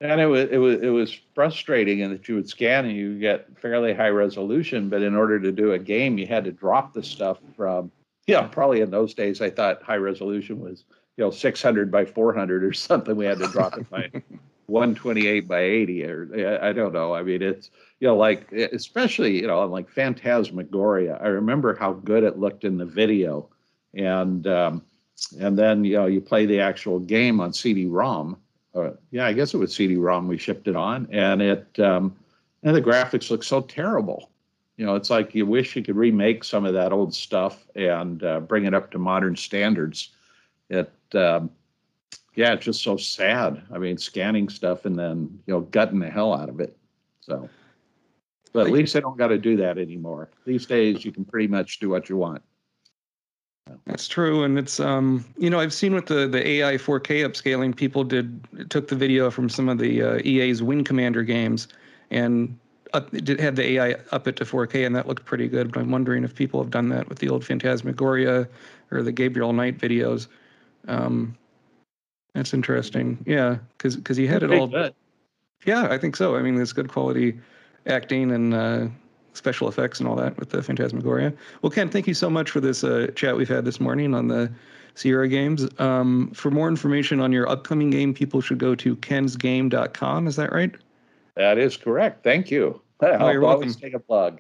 and 0.02 0.20
it 0.20 0.26
was 0.26 0.50
it 0.52 0.58
was 0.58 0.82
it 0.82 0.90
was 0.90 1.20
frustrating 1.34 2.00
in 2.00 2.12
that 2.12 2.28
you 2.28 2.36
would 2.36 2.50
scan 2.50 2.86
and 2.86 2.96
you 2.96 3.18
get 3.18 3.48
fairly 3.60 3.94
high 3.94 4.10
resolution, 4.10 4.90
but 4.90 5.02
in 5.02 5.16
order 5.16 5.40
to 5.40 5.52
do 5.52 5.72
a 5.72 5.80
game, 5.80 6.18
you 6.18 6.28
had 6.28 6.44
to 6.44 6.52
drop 6.52 6.94
the 6.94 7.04
stuff 7.04 7.38
from 7.56 7.92
yeah, 8.28 8.42
probably 8.42 8.82
in 8.82 8.92
those 8.92 9.14
days 9.14 9.42
I 9.42 9.50
thought 9.50 9.84
high 9.84 9.98
resolution 9.98 10.60
was 10.60 10.84
you 11.18 11.24
know 11.24 11.32
600 11.32 11.92
by 11.92 12.06
400 12.06 12.64
or 12.64 12.74
something. 12.74 13.16
We 13.16 13.26
had 13.26 13.40
to 13.40 13.48
drop 13.48 13.78
it 13.78 13.90
by 13.90 14.10
128 14.68 15.48
by 15.48 15.62
80 15.62 16.06
or 16.06 16.60
I 16.62 16.74
don't 16.74 16.94
know. 16.94 17.14
I 17.14 17.24
mean, 17.24 17.42
it's 17.42 17.70
you 18.00 18.08
know 18.08 18.18
like 18.18 18.52
especially 18.52 19.40
you 19.42 19.48
know 19.48 19.66
like 19.66 19.90
Phantasmagoria. 19.90 21.20
I 21.22 21.28
remember 21.28 21.76
how 21.76 21.94
good 21.94 22.24
it 22.24 22.38
looked 22.38 22.66
in 22.66 22.78
the 22.78 22.86
video, 22.86 23.48
and 23.94 24.46
um, 24.48 24.84
and 25.40 25.58
then 25.58 25.86
you 25.86 25.96
know 25.96 26.08
you 26.08 26.20
play 26.20 26.46
the 26.46 26.60
actual 26.60 27.00
game 27.00 27.40
on 27.40 27.54
CD-ROM. 27.54 28.38
Uh, 28.76 28.92
yeah, 29.12 29.26
I 29.26 29.34
guess 29.34 29.54
it 29.54 29.58
was 29.58 29.74
CD-ROM 29.74 30.28
we 30.28 30.38
shipped 30.38 30.68
it 30.68 30.76
on, 30.76 31.08
and 31.12 31.42
it 31.42 31.80
um, 31.80 32.16
and 32.64 32.76
the 32.76 32.82
graphics 32.82 33.30
look 33.30 33.44
so 33.44 33.62
terrible. 33.62 34.30
You 34.78 34.86
know, 34.86 34.96
it's 34.96 35.10
like 35.10 35.34
you 35.34 35.46
wish 35.46 35.76
you 35.76 35.84
could 35.84 35.96
remake 35.96 36.44
some 36.44 36.66
of 36.66 36.74
that 36.74 36.92
old 36.92 37.14
stuff 37.14 37.66
and 37.76 38.22
uh, 38.24 38.42
bring 38.42 38.66
it 38.66 38.74
up 38.74 38.92
to 38.92 38.98
modern 38.98 39.36
standards. 39.38 40.10
It 40.70 40.92
um, 41.14 41.50
yeah, 42.36 42.54
it's 42.54 42.66
just 42.66 42.84
so 42.84 42.98
sad. 42.98 43.62
I 43.74 43.78
mean, 43.78 43.98
scanning 43.98 44.50
stuff 44.50 44.84
and 44.84 45.00
then 45.00 45.40
you 45.46 45.54
know 45.54 45.62
gutting 45.62 46.00
the 46.00 46.10
hell 46.10 46.34
out 46.34 46.50
of 46.50 46.60
it. 46.60 46.78
So, 47.22 47.50
but 48.52 48.68
at 48.68 48.74
least 48.74 48.96
I 48.98 49.00
don't 49.00 49.18
got 49.18 49.30
to 49.30 49.38
do 49.38 49.56
that 49.58 49.78
anymore. 49.78 50.30
These 50.46 50.66
days, 50.66 51.06
you 51.06 51.14
can 51.14 51.24
pretty 51.24 51.48
much 51.48 51.80
do 51.80 51.90
what 51.90 52.10
you 52.10 52.18
want. 52.18 52.42
That's 53.86 54.08
true, 54.08 54.44
and 54.44 54.58
it's 54.58 54.80
um, 54.80 55.24
you 55.38 55.50
know, 55.50 55.60
I've 55.60 55.74
seen 55.74 55.94
with 55.94 56.08
the 56.08 56.28
the 56.28 56.46
AI 56.48 56.74
4K 56.76 57.24
upscaling, 57.24 57.76
people 57.76 58.04
did 58.04 58.70
took 58.72 58.88
the 58.88 58.96
video 58.96 59.30
from 59.30 59.48
some 59.48 59.70
of 59.70 59.78
the 59.78 60.02
uh, 60.02 60.20
EA's 60.26 60.64
Wing 60.64 60.84
Commander 60.84 61.22
games, 61.22 61.68
and 62.10 62.58
up, 62.94 63.12
did 63.12 63.40
had 63.40 63.56
the 63.56 63.64
AI 63.74 63.96
up 64.12 64.28
it 64.28 64.38
to 64.38 64.44
4K, 64.44 64.88
and 64.88 64.96
that 64.96 65.08
looked 65.08 65.26
pretty 65.26 65.48
good. 65.48 65.72
But 65.72 65.82
I'm 65.82 65.92
wondering 65.92 66.24
if 66.24 66.34
people 66.34 66.60
have 66.62 66.72
done 66.72 66.90
that 66.90 67.08
with 67.10 67.20
the 67.20 67.30
old 67.30 67.46
Phantasmagoria 67.46 68.48
or 68.90 69.04
the 69.04 69.12
Gabriel 69.12 69.54
Knight 69.54 69.78
videos. 69.78 70.28
Um, 70.88 71.38
that's 72.34 72.56
interesting. 72.56 73.24
Yeah, 73.28 73.58
because 73.78 73.96
because 73.98 74.18
he 74.18 74.26
had 74.26 74.42
it 74.42 74.52
all. 74.52 74.92
Yeah, 75.66 75.88
I 75.90 75.98
think 75.98 76.16
so. 76.16 76.36
I 76.36 76.42
mean, 76.42 76.56
there's 76.56 76.74
good 76.74 76.90
quality 76.90 77.40
acting 77.86 78.32
and 78.32 78.54
uh, 78.54 78.88
special 79.38 79.68
effects 79.68 80.00
and 80.00 80.08
all 80.08 80.16
that 80.16 80.38
with 80.38 80.50
the 80.50 80.62
Phantasmagoria. 80.62 81.34
Well, 81.62 81.70
Ken, 81.70 81.90
thank 81.90 82.08
you 82.08 82.14
so 82.14 82.30
much 82.30 82.50
for 82.50 82.60
this 82.60 82.84
uh, 82.84 83.08
chat 83.16 83.36
we've 83.36 83.50
had 83.50 83.66
this 83.66 83.80
morning 83.80 84.14
on 84.14 84.28
the 84.28 84.52
Sierra 84.96 85.28
games. 85.28 85.68
Um, 85.80 86.32
for 86.32 86.52
more 86.52 86.68
information 86.68 87.20
on 87.20 87.32
your 87.32 87.48
upcoming 87.50 87.90
game, 87.90 88.14
people 88.14 88.42
should 88.42 88.58
go 88.58 88.76
to 88.76 88.96
kensgame.com. 88.98 90.28
Is 90.28 90.36
that 90.38 90.52
right? 90.52 90.74
That 91.36 91.58
is 91.58 91.78
correct. 91.78 92.24
Thank 92.24 92.50
you. 92.50 92.82
Oh, 93.02 93.08
I'll 93.08 93.34
you're 93.34 93.44
always 93.46 93.76
welcome. 93.76 93.82
take 93.82 93.94
a 93.94 94.00
plug. 94.00 94.40